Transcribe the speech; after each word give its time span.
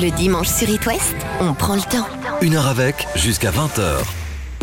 Le 0.00 0.10
dimanche 0.16 0.48
sur 0.48 0.68
It 0.68 0.84
West, 0.86 1.14
on 1.40 1.54
prend 1.54 1.74
le 1.76 1.80
temps. 1.82 2.06
Une 2.42 2.54
heure 2.56 2.66
avec, 2.66 3.06
jusqu'à 3.14 3.50
20h. 3.50 4.02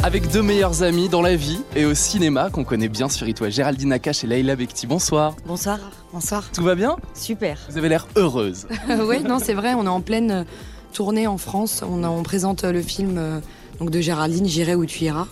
Avec 0.04 0.30
deux 0.32 0.42
meilleurs 0.42 0.84
amis 0.84 1.10
dans 1.10 1.22
la 1.22 1.36
vie 1.36 1.62
et 1.76 1.86
au 1.86 1.94
cinéma 1.94 2.50
qu'on 2.50 2.64
connaît 2.64 2.90
bien 2.90 3.08
sur 3.10 3.28
It 3.28 3.40
West, 3.42 3.56
Géraldine 3.56 3.90
Nakache 3.90 4.24
et 4.24 4.28
Leïla 4.28 4.56
Bekti. 4.56 4.88
Bonsoir. 4.88 5.36
Bonsoir. 5.46 5.80
Bonsoir. 6.14 6.50
Tout 6.54 6.64
va 6.64 6.76
bien? 6.76 6.98
Super. 7.14 7.58
Vous 7.70 7.78
avez 7.78 7.90
l'air 7.90 8.08
heureuse. 8.16 8.68
oui, 9.08 9.22
non, 9.24 9.40
c'est 9.40 9.54
vrai, 9.54 9.74
on 9.76 9.86
est 9.86 9.90
en 9.90 10.02
pleine 10.02 10.32
euh, 10.32 10.44
tournée 10.94 11.28
en 11.28 11.38
France. 11.38 11.84
On, 11.88 12.04
a- 12.04 12.10
on 12.10 12.24
présente 12.24 12.64
euh, 12.64 12.72
le 12.72 12.82
film 12.82 13.16
euh, 13.18 13.40
donc 13.80 13.90
de 13.92 14.02
Géraldine, 14.02 14.48
J'irai 14.48 14.76
où 14.76 14.86
tu 14.86 15.04
iras. 15.06 15.28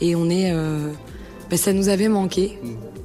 Et 0.00 0.16
on 0.16 0.28
est. 0.30 0.50
euh, 0.52 0.90
ben, 1.50 1.58
ça 1.58 1.72
nous 1.72 1.88
avait 1.88 2.08
manqué. 2.08 2.58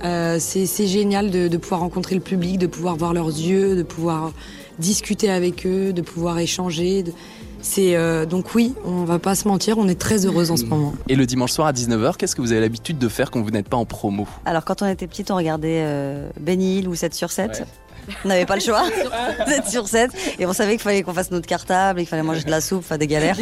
Euh, 0.04 0.38
c'est 0.40 0.66
c'est 0.66 0.88
génial 0.88 1.30
de, 1.30 1.48
de 1.50 1.58
pouvoir 1.58 1.82
rencontrer 1.82 2.16
le 2.16 2.22
public, 2.22 2.58
de 2.58 2.68
pouvoir 2.68 2.96
voir 2.96 3.14
leurs 3.14 3.28
yeux, 3.28 3.76
de 3.76 3.84
pouvoir 3.84 4.32
discuter 4.80 5.30
avec 5.30 5.66
eux, 5.66 5.94
de 5.94 6.02
pouvoir 6.02 6.40
échanger. 6.40 7.04
de- 7.04 7.14
C'est 7.62 7.96
euh, 7.98 8.26
donc 8.26 8.56
oui, 8.56 8.74
on 8.86 9.04
va 9.04 9.20
pas 9.20 9.36
se 9.36 9.46
mentir, 9.48 9.78
on 9.78 9.88
est 9.90 10.00
très 10.00 10.26
heureuse 10.26 10.50
en 10.50 10.56
ce 10.58 10.64
moment. 10.64 10.94
Et 11.10 11.16
le 11.16 11.26
dimanche 11.26 11.52
soir 11.52 11.68
à 11.68 11.74
19h, 11.74 12.16
qu'est-ce 12.16 12.34
que 12.36 12.42
vous 12.42 12.54
avez 12.54 12.62
l'habitude 12.62 12.98
de 12.98 13.10
faire 13.10 13.30
quand 13.32 13.42
vous 13.42 13.52
n'êtes 13.52 13.68
pas 13.68 13.76
en 13.78 13.84
promo? 13.86 14.28
Alors 14.46 14.64
quand 14.64 14.82
on 14.82 14.88
était 14.88 15.08
petite, 15.08 15.30
on 15.30 15.36
regardait 15.36 15.84
euh, 15.84 16.30
Benny 16.40 16.80
Hill 16.80 16.88
ou 16.88 16.96
7 16.96 17.14
sur 17.14 17.32
7. 17.32 17.66
On 18.24 18.30
n'avait 18.30 18.46
pas 18.46 18.56
le 18.56 18.62
choix. 18.62 18.84
7 19.48 19.68
sur 19.68 19.88
7. 19.90 20.10
Et 20.40 20.46
on 20.46 20.54
savait 20.54 20.72
qu'il 20.72 20.82
fallait 20.82 21.04
qu'on 21.04 21.14
fasse 21.14 21.32
notre 21.32 21.48
cartable, 21.48 22.00
qu'il 22.00 22.08
fallait 22.08 22.24
manger 22.24 22.44
de 22.44 22.50
la 22.50 22.62
soupe, 22.62 22.80
enfin 22.80 22.98
des 22.98 23.08
galères. 23.08 23.36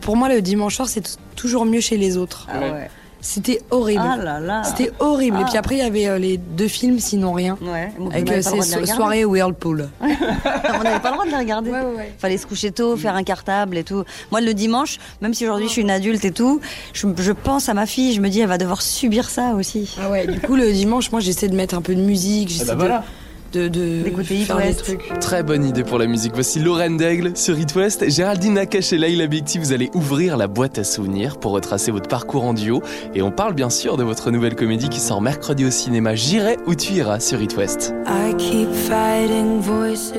Pour 0.00 0.16
moi, 0.16 0.28
le 0.28 0.42
dimanche 0.42 0.74
soir, 0.76 0.88
c'est 0.88 1.16
toujours 1.36 1.64
mieux 1.64 1.80
chez 1.80 1.96
les 1.96 2.16
autres. 2.16 2.48
Ah 2.52 2.58
ouais. 2.60 2.90
C'était 3.20 3.60
horrible. 3.70 4.02
Ah 4.04 4.16
là 4.16 4.38
là. 4.40 4.62
C'était 4.64 4.92
horrible. 5.00 5.38
Et 5.38 5.40
Ah. 5.42 5.46
puis 5.48 5.56
après, 5.58 5.74
il 5.74 5.78
y 5.78 5.82
avait 5.82 6.06
euh, 6.06 6.18
les 6.18 6.36
deux 6.36 6.68
films, 6.68 6.98
sinon 7.00 7.32
rien. 7.32 7.58
Ouais. 7.60 7.90
Avec 8.12 8.30
euh, 8.30 8.42
ces 8.42 8.56
de 8.58 8.62
so- 8.62 8.86
soirées 8.86 9.24
Whirlpool. 9.24 9.88
On 10.00 10.82
n'avait 10.84 11.00
pas 11.00 11.08
le 11.08 11.14
droit 11.14 11.24
de 11.24 11.30
les 11.30 11.36
regarder. 11.36 11.70
Ouais, 11.70 11.80
ouais. 11.96 12.12
Fallait 12.18 12.38
se 12.38 12.46
coucher 12.46 12.70
tôt, 12.70 12.96
faire 12.96 13.14
un 13.16 13.24
cartable 13.24 13.76
et 13.76 13.84
tout. 13.84 14.04
Moi, 14.30 14.40
le 14.40 14.54
dimanche, 14.54 14.98
même 15.20 15.34
si 15.34 15.44
aujourd'hui 15.44 15.66
je 15.66 15.72
suis 15.72 15.82
une 15.82 15.90
adulte 15.90 16.24
et 16.24 16.30
tout, 16.32 16.60
je, 16.92 17.06
je 17.16 17.32
pense 17.32 17.68
à 17.68 17.74
ma 17.74 17.86
fille, 17.86 18.12
je 18.14 18.20
me 18.20 18.28
dis, 18.28 18.40
elle 18.40 18.48
va 18.48 18.58
devoir 18.58 18.82
subir 18.82 19.28
ça 19.30 19.54
aussi. 19.54 19.96
Ah 20.00 20.10
ouais, 20.10 20.26
du 20.26 20.40
coup, 20.40 20.54
le 20.54 20.72
dimanche, 20.72 21.10
moi, 21.10 21.20
j'essaie 21.20 21.48
de 21.48 21.56
mettre 21.56 21.74
un 21.74 21.82
peu 21.82 21.94
de 21.96 22.00
musique. 22.00 22.48
J'essaie 22.50 22.66
bah 22.66 22.74
voilà. 22.76 23.04
De, 23.52 23.68
de, 23.68 24.22
faire 24.22 24.58
des 24.58 24.74
trucs. 24.74 25.18
Très 25.20 25.42
bonne 25.42 25.64
idée 25.64 25.84
pour 25.84 25.98
la 25.98 26.06
musique. 26.06 26.32
Voici 26.34 26.58
Lorraine 26.60 26.96
Daigle 26.96 27.36
sur 27.36 27.58
It 27.58 27.74
West. 27.74 28.08
Géraldine 28.08 28.54
Nakache 28.54 28.92
et 28.92 29.26
Bekti, 29.26 29.58
vous 29.58 29.72
allez 29.72 29.90
ouvrir 29.94 30.36
la 30.36 30.46
boîte 30.46 30.78
à 30.78 30.84
souvenirs 30.84 31.38
pour 31.38 31.52
retracer 31.52 31.90
votre 31.90 32.08
parcours 32.08 32.44
en 32.44 32.54
duo. 32.54 32.82
Et 33.14 33.22
on 33.22 33.30
parle 33.30 33.54
bien 33.54 33.70
sûr 33.70 33.96
de 33.96 34.04
votre 34.04 34.30
nouvelle 34.30 34.54
comédie 34.54 34.88
qui 34.88 35.00
sort 35.00 35.20
mercredi 35.20 35.64
au 35.64 35.70
cinéma. 35.70 36.14
J'irai 36.14 36.56
où 36.66 36.74
tu 36.74 36.94
iras 36.94 37.20
sur 37.20 37.40
It 37.40 37.56
West. 37.56 37.94
I 38.06 38.34
keep 38.36 38.72
fighting 38.72 39.60
voices. 39.60 40.12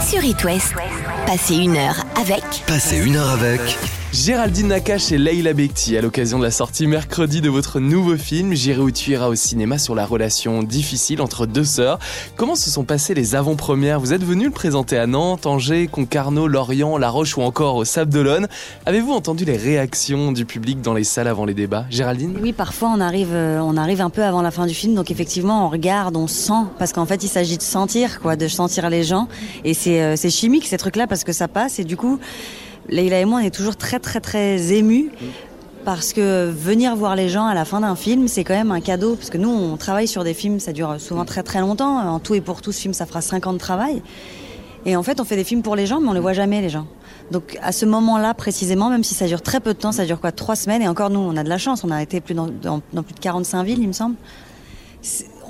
Sur 0.00 0.24
It 0.24 0.42
West, 0.44 0.74
passez 1.26 1.54
une 1.54 1.76
heure 1.76 2.04
avec 2.20 2.42
Passez 2.66 2.98
une 2.98 3.16
heure 3.16 3.30
avec. 3.30 3.60
Géraldine 4.12 4.68
Nakache 4.68 5.10
et 5.12 5.16
Leïla 5.16 5.54
Bekti 5.54 5.96
à 5.96 6.02
l'occasion 6.02 6.38
de 6.38 6.44
la 6.44 6.50
sortie 6.50 6.86
mercredi 6.86 7.40
de 7.40 7.48
votre 7.48 7.80
nouveau 7.80 8.18
film 8.18 8.52
J'irai 8.52 8.80
où 8.82 8.90
tu 8.90 9.12
iras 9.12 9.28
au 9.28 9.34
cinéma 9.34 9.78
sur 9.78 9.94
la 9.94 10.04
relation 10.04 10.62
difficile 10.62 11.22
entre 11.22 11.46
deux 11.46 11.64
sœurs. 11.64 11.98
Comment 12.36 12.54
se 12.54 12.68
sont 12.68 12.84
passées 12.84 13.14
les 13.14 13.34
avant-premières? 13.34 14.00
Vous 14.00 14.12
êtes 14.12 14.22
venu 14.22 14.44
le 14.44 14.50
présenter 14.50 14.98
à 14.98 15.06
Nantes, 15.06 15.46
Angers, 15.46 15.88
Concarneau, 15.90 16.46
Lorient, 16.46 16.98
La 16.98 17.08
Roche 17.08 17.38
ou 17.38 17.40
encore 17.40 17.76
au 17.76 17.86
Sable 17.86 18.12
d'Olonne. 18.12 18.48
Avez-vous 18.84 19.12
entendu 19.12 19.46
les 19.46 19.56
réactions 19.56 20.30
du 20.30 20.44
public 20.44 20.82
dans 20.82 20.92
les 20.92 21.04
salles 21.04 21.26
avant 21.26 21.46
les 21.46 21.54
débats? 21.54 21.86
Géraldine? 21.88 22.36
Oui, 22.42 22.52
parfois 22.52 22.92
on 22.94 23.00
arrive, 23.00 23.32
euh, 23.32 23.60
on 23.62 23.78
arrive 23.78 24.02
un 24.02 24.10
peu 24.10 24.22
avant 24.22 24.42
la 24.42 24.50
fin 24.50 24.66
du 24.66 24.74
film, 24.74 24.94
donc 24.94 25.10
effectivement 25.10 25.66
on 25.66 25.70
regarde, 25.70 26.18
on 26.18 26.26
sent, 26.26 26.66
parce 26.78 26.92
qu'en 26.92 27.06
fait 27.06 27.24
il 27.24 27.28
s'agit 27.28 27.56
de 27.56 27.62
sentir, 27.62 28.20
quoi, 28.20 28.36
de 28.36 28.46
sentir 28.46 28.90
les 28.90 29.04
gens, 29.04 29.26
et 29.64 29.72
c'est 29.72 30.02
euh, 30.02 30.16
c'est 30.16 30.28
chimique 30.28 30.66
ces 30.66 30.76
trucs-là 30.76 31.06
parce 31.06 31.24
que 31.24 31.32
ça 31.32 31.48
passe, 31.48 31.78
et 31.78 31.84
du 31.84 31.96
coup, 31.96 32.20
Leïla 32.88 33.20
et 33.20 33.24
moi 33.24 33.40
on 33.40 33.44
est 33.44 33.54
toujours 33.54 33.76
très 33.76 33.98
très 33.98 34.20
très 34.20 34.72
émus. 34.72 35.10
Parce 35.84 36.12
que 36.12 36.48
venir 36.48 36.94
voir 36.94 37.16
les 37.16 37.28
gens 37.28 37.44
à 37.46 37.54
la 37.54 37.64
fin 37.64 37.80
d'un 37.80 37.96
film, 37.96 38.28
c'est 38.28 38.44
quand 38.44 38.54
même 38.54 38.70
un 38.70 38.80
cadeau. 38.80 39.16
Parce 39.16 39.30
que 39.30 39.38
nous, 39.38 39.50
on 39.50 39.76
travaille 39.76 40.06
sur 40.06 40.22
des 40.22 40.32
films, 40.32 40.60
ça 40.60 40.72
dure 40.72 41.00
souvent 41.00 41.24
très 41.24 41.42
très 41.42 41.58
longtemps. 41.58 41.98
En 41.98 42.20
tout 42.20 42.36
et 42.36 42.40
pour 42.40 42.62
tout, 42.62 42.70
ce 42.70 42.80
film, 42.80 42.94
ça 42.94 43.04
fera 43.04 43.20
5 43.20 43.48
ans 43.48 43.52
de 43.52 43.58
travail. 43.58 44.00
Et 44.86 44.94
en 44.94 45.02
fait, 45.02 45.20
on 45.20 45.24
fait 45.24 45.34
des 45.34 45.42
films 45.42 45.62
pour 45.62 45.74
les 45.74 45.86
gens, 45.86 46.00
mais 46.00 46.08
on 46.08 46.12
les 46.12 46.20
voit 46.20 46.34
jamais, 46.34 46.60
les 46.60 46.68
gens. 46.68 46.86
Donc, 47.32 47.58
à 47.62 47.72
ce 47.72 47.84
moment-là, 47.84 48.32
précisément, 48.34 48.90
même 48.90 49.02
si 49.02 49.14
ça 49.14 49.26
dure 49.26 49.42
très 49.42 49.58
peu 49.58 49.74
de 49.74 49.78
temps, 49.78 49.90
ça 49.90 50.04
dure 50.04 50.20
quoi 50.20 50.30
Trois 50.30 50.54
semaines, 50.54 50.82
et 50.82 50.88
encore 50.88 51.10
nous, 51.10 51.20
on 51.20 51.36
a 51.36 51.42
de 51.42 51.48
la 51.48 51.58
chance, 51.58 51.82
on 51.82 51.90
a 51.90 52.00
été 52.00 52.20
plus 52.20 52.34
dans 52.34 52.46
plus 52.46 53.14
de 53.14 53.20
45 53.20 53.64
villes, 53.64 53.80
il 53.80 53.88
me 53.88 53.92
semble. 53.92 54.14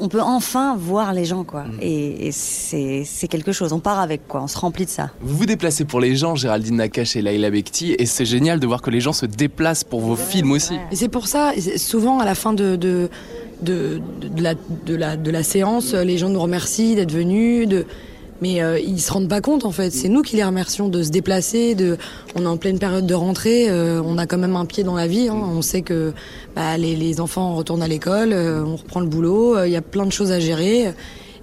On 0.01 0.09
peut 0.09 0.23
enfin 0.23 0.77
voir 0.77 1.13
les 1.13 1.25
gens, 1.25 1.45
quoi. 1.45 1.65
Et, 1.81 2.29
et 2.29 2.33
c'est 2.33 3.29
quelque 3.29 3.53
chose, 3.53 3.73
on 3.73 3.81
part 3.81 4.01
avec, 4.01 4.27
quoi, 4.27 4.43
on 4.43 4.47
se 4.47 4.59
remplit 4.59 4.85
de 4.85 4.91
ça. 4.91 5.11
Vous 5.21 5.37
vous 5.37 5.47
déplacez 5.47 5.85
pour 5.85 6.01
les 6.01 6.17
gens, 6.17 6.35
Géraldine 6.35 6.77
Nakache 6.77 7.17
et 7.17 7.23
Leïla 7.23 7.51
Bekti, 7.51 7.95
et 7.99 8.07
c'est 8.07 8.25
génial 8.25 8.59
de 8.61 8.67
voir 8.67 8.83
que 8.83 8.91
les 8.91 9.01
gens 9.01 9.13
se 9.13 9.27
déplacent 9.27 9.85
pour 9.85 10.01
vos 10.01 10.17
films 10.17 10.53
aussi. 10.53 10.75
Et 10.91 10.97
c'est 10.97 11.09
pour 11.09 11.27
ça, 11.27 11.53
souvent 11.77 12.19
à 12.19 12.25
la 12.25 12.35
fin 12.35 12.53
de, 12.53 12.77
de, 12.77 13.11
de, 13.63 14.01
de 14.23 14.43
la, 14.43 14.55
de, 14.55 14.95
la, 14.95 15.17
de 15.17 15.31
la 15.31 15.43
séance, 15.43 15.95
les 15.95 16.19
gens 16.19 16.29
nous 16.29 16.41
remercient 16.41 16.95
d'être 16.95 17.13
venus. 17.13 17.69
De... 17.69 17.87
Mais 18.43 18.61
euh, 18.61 18.81
ils 18.81 19.01
se 19.01 19.13
rendent 19.13 19.29
pas 19.29 19.41
compte 19.41 19.65
en 19.65 19.71
fait. 19.71 19.91
C'est 19.91 20.09
nous 20.09 20.23
qui 20.23 20.35
les 20.35 20.43
remercions 20.43 20.89
de 20.89 21.05
se 21.05 21.11
déplacer. 21.11 21.77
On 22.35 22.43
est 22.43 22.47
en 22.47 22.57
pleine 22.57 22.81
période 22.81 23.07
de 23.07 23.15
rentrée. 23.15 23.71
euh, 23.71 24.03
on 24.05 24.19
a 24.19 24.27
quand 24.27 24.37
même 24.37 24.57
un 24.57 24.67
pied 24.67 24.83
dans 24.83 24.97
la 24.97 25.07
vie. 25.07 25.29
hein. 25.29 25.41
On 25.41 25.63
sait 25.63 25.83
que 25.83 26.13
bah, 26.57 26.77
les, 26.77 27.21
enfants 27.21 27.55
retournent 27.55 27.85
à 27.85 27.89
l'école, 27.89 28.33
euh, 28.33 28.65
on 28.65 28.75
reprend 28.75 28.99
le 28.99 29.07
boulot. 29.07 29.57
euh, 29.57 29.69
Il 29.69 29.73
y 29.73 29.77
a 29.77 29.81
plein 29.81 30.07
de 30.07 30.11
choses 30.11 30.33
à 30.33 30.41
gérer. 30.41 30.93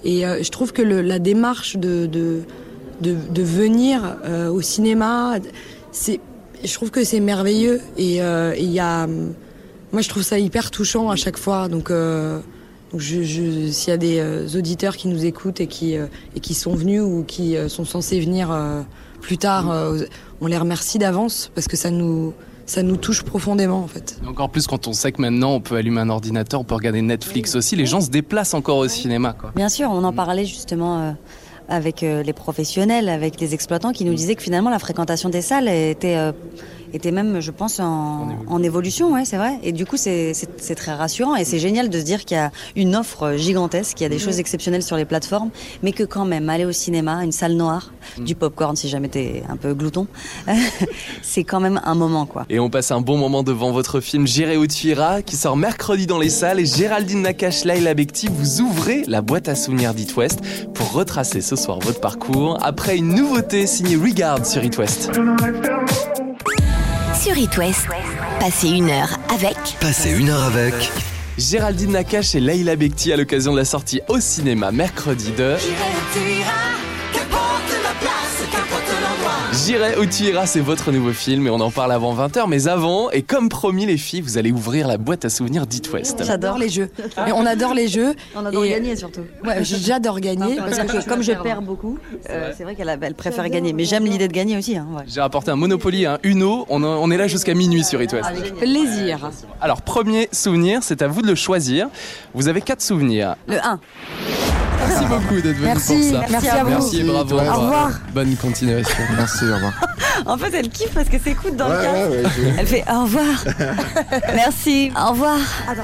Et 0.04 0.24
je 0.24 0.50
trouve 0.50 0.74
que 0.74 0.82
la 0.82 1.20
démarche 1.20 1.78
de, 1.78 2.44
venir 3.02 4.18
au 4.52 4.62
cinéma, 4.62 5.40
je 6.64 6.74
trouve 6.74 6.90
que 6.92 7.04
c'est 7.06 7.20
merveilleux. 7.22 7.80
Et 7.98 8.18
il 8.18 8.72
y 8.72 8.80
a, 8.80 9.08
moi 9.92 10.02
je 10.02 10.10
trouve 10.10 10.24
ça 10.24 10.40
hyper 10.40 10.72
touchant 10.72 11.10
à 11.10 11.18
chaque 11.18 11.38
fois. 11.38 11.68
Donc, 11.68 11.92
donc 12.92 13.02
je, 13.02 13.22
je, 13.24 13.70
s'il 13.72 13.90
y 13.90 13.94
a 13.94 13.98
des 13.98 14.20
euh, 14.20 14.48
auditeurs 14.58 14.98
qui 14.98 15.08
nous 15.08 15.26
écoutent 15.26 15.62
et 15.62 15.68
qui, 15.68 15.98
euh, 15.98 16.08
et 16.36 16.40
qui 16.40 16.54
sont 16.54 16.74
venus 16.74 17.02
ou 17.02 17.24
qui 17.24 17.56
euh, 17.56 17.70
sont 17.70 17.86
censés 17.86 18.20
venir 18.20 18.52
euh, 18.52 18.82
plus 19.22 19.38
tard, 19.38 19.70
euh, 19.70 20.00
on 20.42 20.48
les 20.48 20.58
remercie 20.58 20.98
d'avance 20.98 21.52
parce 21.54 21.68
que 21.68 21.78
ça 21.78 21.92
nous, 21.92 22.34
ça 22.66 22.84
nous 22.84 22.98
touche 22.98 23.24
profondément 23.24 23.80
en 23.80 23.88
fait. 23.88 24.20
Et 24.24 24.28
Encore 24.28 24.50
plus 24.50 24.68
quand 24.68 24.88
on 24.88 24.94
sait 24.94 25.12
que 25.12 25.22
maintenant 25.22 25.54
on 25.54 25.62
peut 25.62 25.76
allumer 25.76 26.02
un 26.02 26.10
ordinateur, 26.10 26.60
on 26.60 26.64
peut 26.64 26.76
regarder 26.76 27.02
Netflix 27.02 27.56
aussi. 27.56 27.76
Les 27.76 27.86
gens 27.86 28.02
se 28.02 28.10
déplacent 28.10 28.54
encore 28.54 28.78
au 28.78 28.88
cinéma. 28.88 29.36
Quoi. 29.40 29.52
Bien 29.56 29.70
sûr, 29.70 29.90
on 29.92 30.04
en 30.04 30.14
parlait 30.14 30.46
justement 30.46 31.00
euh, 31.00 31.12
avec 31.68 32.04
euh, 32.04 32.24
les 32.24 32.34
professionnels, 32.34 33.10
avec 33.10 33.40
les 33.40 33.54
exploitants 33.54 33.92
qui 33.92 34.06
nous 34.06 34.14
disaient 34.14 34.36
que 34.36 34.44
finalement 34.44 34.70
la 34.70 34.80
fréquentation 34.80 35.30
des 35.30 35.42
salles 35.42 35.68
était, 35.68 36.16
euh, 36.16 36.32
était 36.94 37.12
même, 37.12 37.40
je 37.40 37.52
pense, 37.52 37.80
en, 37.80 38.28
en 38.48 38.64
évolution, 38.64 39.14
ouais, 39.14 39.26
c'est 39.26 39.38
vrai. 39.38 39.60
Et 39.64 39.72
du 39.72 39.86
coup, 39.86 39.98
c'est- 39.98 40.34
très 40.76 40.94
rassurant 40.94 41.36
et 41.36 41.46
c'est 41.46 41.60
génial 41.60 41.90
de 41.90 42.00
se 42.00 42.04
dire 42.06 42.24
qu'il 42.26 42.38
y 42.38 42.40
a 42.40 42.52
une 42.76 42.96
offre 42.96 43.36
gigantesque, 43.36 43.98
qu'il 43.98 44.04
y 44.04 44.06
a 44.06 44.10
des 44.10 44.20
choses 44.20 44.40
exceptionnelles 44.40 44.84
sur 44.84 44.96
les 44.98 45.06
plateformes, 45.06 45.50
mais 45.84 45.92
que 45.92 46.04
quand 46.04 46.26
même, 46.26 46.50
aller 46.50 46.66
au 46.66 46.72
cinéma, 46.72 47.24
une 47.24 47.32
salle 47.32 47.54
noire, 47.54 47.92
du 48.18 48.36
popcorn 48.36 48.76
si 48.76 48.88
jamais 48.88 49.10
t'es 49.10 49.44
un 49.50 49.58
peu 49.58 49.74
glouton, 49.74 50.08
c'est 51.22 51.44
quand 51.44 51.60
même 51.60 51.82
un 51.84 51.96
moment, 51.96 52.26
quoi. 52.26 52.46
Et 52.50 52.60
on 52.60 52.70
passe 52.70 52.92
un 52.92 53.02
bon 53.02 53.18
moment 53.18 53.44
devant 53.44 53.72
votre 53.72 54.00
film 54.00 54.28
J'irai 54.28 54.58
où 54.58 54.68
tu 54.68 54.88
iras, 54.88 55.22
qui 55.22 55.36
sort 55.36 55.58
mercredi 55.58 56.06
dans 56.08 56.20
les 56.20 56.30
salles. 56.30 56.60
Et 56.60 56.66
Géraldine 56.66 57.22
Nakache, 57.24 57.66
Leïla 57.66 57.94
Bekti, 57.94 58.28
vous 58.32 58.62
ouvrez 58.62 59.04
la 59.08 59.22
boîte 59.22 59.48
à 59.50 59.56
souvenirs 59.56 59.94
d'It 59.94 60.16
West 60.16 60.40
pour 60.74 60.92
retracer 60.94 61.42
ce 61.42 61.56
soir 61.56 61.80
votre 61.80 62.00
parcours 62.00 62.58
après 62.62 62.98
une 62.98 63.14
nouveauté 63.16 63.68
signée 63.68 63.96
Regard 63.96 64.46
sur 64.46 64.64
It 64.64 64.78
West. 64.78 65.10
Sur 67.22 67.38
It 67.38 67.58
West, 67.58 67.88
passez 68.40 68.70
une 68.70 68.90
heure 68.90 69.20
avec 69.28 69.58
Passez 69.82 70.12
une 70.12 70.30
heure 70.30 70.44
avec. 70.44 70.74
Géraldine 71.38 71.92
Nakache 71.92 72.36
et 72.36 72.40
Leïla 72.40 72.78
Bekti 72.78 73.12
à 73.12 73.18
l'occasion 73.18 73.52
de 73.52 73.58
la 73.58 73.66
sortie 73.66 74.00
au 74.08 74.22
cinéma 74.22 74.72
mercredi 74.72 75.32
de 75.32 75.56
J'irai 79.66 79.98
où 79.98 80.06
tu 80.06 80.24
iras, 80.24 80.46
c'est 80.46 80.60
votre 80.62 80.92
nouveau 80.92 81.12
film 81.12 81.46
et 81.48 81.50
on 81.50 81.60
en 81.60 81.70
parle 81.72 81.92
avant 81.92 82.16
20h. 82.16 82.46
Mais 82.48 82.68
avant, 82.68 83.10
et 83.12 83.22
comme 83.24 83.50
promis 83.50 83.86
les 83.86 83.98
filles, 83.98 84.22
vous 84.22 84.38
allez 84.38 84.52
ouvrir 84.52 84.88
la 84.88 84.98
boîte 84.98 85.26
à 85.26 85.30
souvenirs 85.30 85.68
d'It 85.68 85.92
West. 85.92 86.24
J'adore 86.24 86.58
les 86.58 86.70
jeux. 86.70 86.90
Et 87.28 87.32
on 87.34 87.46
adore 87.46 87.74
les 87.74 87.88
jeux. 87.88 88.16
On 88.36 88.46
adore 88.46 88.64
Et- 88.66 88.70
gagner 88.70 88.96
surtout. 88.96 89.22
Ouais, 89.46 89.64
j'adore 89.64 90.20
gagner. 90.20 90.56
Parce 90.56 90.78
que 90.78 91.08
comme 91.10 91.22
je 91.22 91.34
perds 91.34 91.62
beaucoup, 91.62 91.98
euh, 92.30 92.52
c'est 92.58 92.64
vrai 92.64 92.76
qu'elle 92.76 92.90
a- 92.90 92.98
elle 93.02 93.16
préfère 93.16 93.48
gagner. 93.50 93.74
Mais 93.74 93.86
j'aime 93.86 94.06
l'idée 94.06 94.28
de 94.28 94.34
gagner 94.34 94.58
aussi. 94.58 94.78
Hein, 94.78 94.88
ouais. 94.96 95.04
J'ai 95.08 95.22
rapporté 95.22 95.52
un 95.52 95.56
Monopoly 95.56 96.04
et 96.04 96.08
un 96.08 96.20
Uno. 96.24 96.66
On, 96.70 96.82
en- 96.84 96.98
on 97.04 97.12
est 97.12 97.18
là 97.18 97.28
jusqu'à 97.28 97.54
minuit 97.54 97.84
sur 97.84 98.02
It 98.02 98.14
West. 98.14 98.30
Plaisir. 98.60 99.30
Alors, 99.62 99.82
premier 99.82 100.30
souvenir, 100.32 100.80
c'est 100.84 101.02
à 101.02 101.08
vous 101.08 101.22
de 101.22 101.28
le 101.28 101.36
choisir. 101.36 101.88
Vous 102.34 102.48
avez 102.48 102.62
quatre 102.62 102.82
souvenirs. 102.82 103.36
Le 103.48 103.58
1. 103.64 103.80
Merci 104.90 105.06
beaucoup 105.06 105.36
d'être 105.42 105.56
venu 105.56 105.66
Merci, 105.66 106.12
pour 106.12 106.20
ça. 106.22 106.26
merci 106.30 106.48
à 106.50 106.64
vous. 106.64 106.70
Merci 106.72 107.00
et 107.00 107.04
bravo. 107.04 107.36
Au 107.36 107.40
revoir. 107.62 107.90
Bonne 108.14 108.36
continuation. 108.36 109.04
Merci, 109.18 109.46
au 109.46 109.56
revoir. 109.56 109.74
En 110.26 110.38
fait, 110.38 110.54
elle 110.54 110.70
kiffe 110.70 110.94
parce 110.94 111.08
que 111.10 111.20
s'écoute 111.20 111.56
dans 111.56 111.68
le 111.70 111.78
Ouais, 111.78 111.84
casque. 111.84 112.12
ouais, 112.12 112.18
ouais, 112.24 112.30
je- 112.38 112.60
Elle 112.60 112.68
fait 112.68 112.84
au 112.92 113.04
revoir. 113.04 113.44
Merci. 114.36 114.92
Au 115.00 115.12
revoir. 115.12 115.38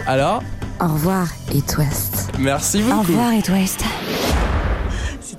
Alors, 0.07 0.43
Au 0.81 0.87
revoir, 0.87 1.27
It 1.53 1.77
West. 1.77 2.31
merci 2.39 2.79
Au 2.83 2.87
beaucoup. 2.87 3.11
revoir, 3.13 3.33
It 3.33 3.47
West. 3.49 3.81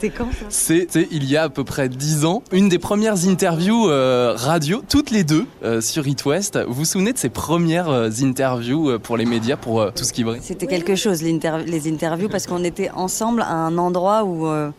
C'était 0.07 0.11
C'était 0.11 0.11
quand 0.11 0.33
ça 0.33 0.47
C'était 0.49 1.09
il 1.11 1.25
y 1.25 1.37
a 1.37 1.45
à 1.45 1.49
peu 1.49 1.65
près 1.65 1.89
10 1.89 2.25
ans, 2.25 2.43
une 2.53 2.69
des 2.69 2.79
premières 2.79 3.27
interviews 3.27 3.89
euh, 3.89 4.35
radio, 4.37 4.83
toutes 4.89 5.11
les 5.11 5.25
deux, 5.25 5.47
euh, 5.65 5.81
sur 5.81 6.07
It 6.07 6.25
West. 6.25 6.59
Vous 6.67 6.75
vous 6.75 6.85
souvenez 6.85 7.13
de 7.13 7.19
ces 7.19 7.29
premières 7.29 7.89
euh, 7.89 8.11
interviews 8.23 8.91
euh, 8.91 8.99
pour 8.99 9.17
les 9.17 9.25
médias, 9.25 9.57
pour 9.57 9.81
euh, 9.81 9.91
tout 9.95 10.05
ce 10.05 10.13
qui 10.13 10.25
brille? 10.25 10.41
C'était 10.43 10.67
quelque 10.67 10.95
chose, 10.95 11.23
les 11.23 11.89
interviews, 11.89 12.29
parce 12.29 12.47
qu'on 12.47 12.65
était 12.65 12.91
ensemble 12.91 13.43
à 13.43 13.53
un 13.53 13.79
endroit 13.79 14.25
où, 14.25 14.47
euh, 14.47 14.71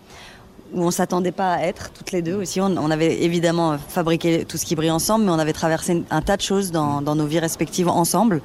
où 0.73 0.83
on 0.83 0.91
s'attendait 0.91 1.31
pas 1.31 1.53
à 1.53 1.61
être, 1.63 1.91
toutes 1.91 2.11
les 2.11 2.21
deux 2.21 2.35
aussi. 2.35 2.61
On, 2.61 2.75
on 2.77 2.91
avait 2.91 3.23
évidemment 3.23 3.77
fabriqué 3.89 4.45
tout 4.45 4.57
ce 4.57 4.65
qui 4.65 4.75
brille 4.75 4.91
ensemble, 4.91 5.25
mais 5.25 5.31
on 5.31 5.39
avait 5.39 5.53
traversé 5.53 6.03
un 6.09 6.21
tas 6.21 6.37
de 6.37 6.41
choses 6.41 6.71
dans, 6.71 7.01
dans 7.01 7.15
nos 7.15 7.25
vies 7.25 7.39
respectives 7.39 7.87
ensemble. 7.89 8.41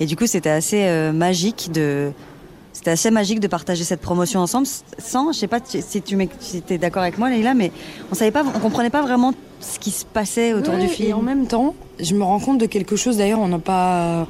Et 0.00 0.06
du 0.06 0.16
coup, 0.16 0.26
c'était 0.26 0.50
assez 0.50 0.84
euh, 0.84 1.12
magique 1.12 1.70
de. 1.72 2.10
C'était 2.72 2.90
assez 2.92 3.10
magique 3.10 3.40
de 3.40 3.48
partager 3.48 3.82
cette 3.82 4.00
promotion 4.00 4.40
ensemble, 4.40 4.66
sans, 4.98 5.32
je 5.32 5.38
sais 5.38 5.46
pas 5.48 5.58
si 5.66 5.82
tu 6.02 6.74
es 6.74 6.78
d'accord 6.78 7.02
avec 7.02 7.18
moi, 7.18 7.28
Leïla, 7.28 7.54
mais 7.54 7.72
on 8.12 8.14
savait 8.14 8.30
pas, 8.30 8.44
on 8.54 8.58
comprenait 8.60 8.90
pas 8.90 9.02
vraiment 9.02 9.32
ce 9.60 9.78
qui 9.80 9.90
se 9.90 10.04
passait 10.04 10.52
autour 10.52 10.74
Ouais, 10.74 10.80
du 10.80 10.86
Et 10.86 10.88
film. 10.88 11.16
en 11.18 11.22
même 11.22 11.46
temps, 11.46 11.74
je 11.98 12.14
me 12.14 12.22
rends 12.22 12.38
compte 12.38 12.58
de 12.58 12.66
quelque 12.66 12.94
chose. 12.94 13.16
D'ailleurs, 13.16 13.40
on 13.40 13.48
n'a 13.48 13.58
pas. 13.58 14.26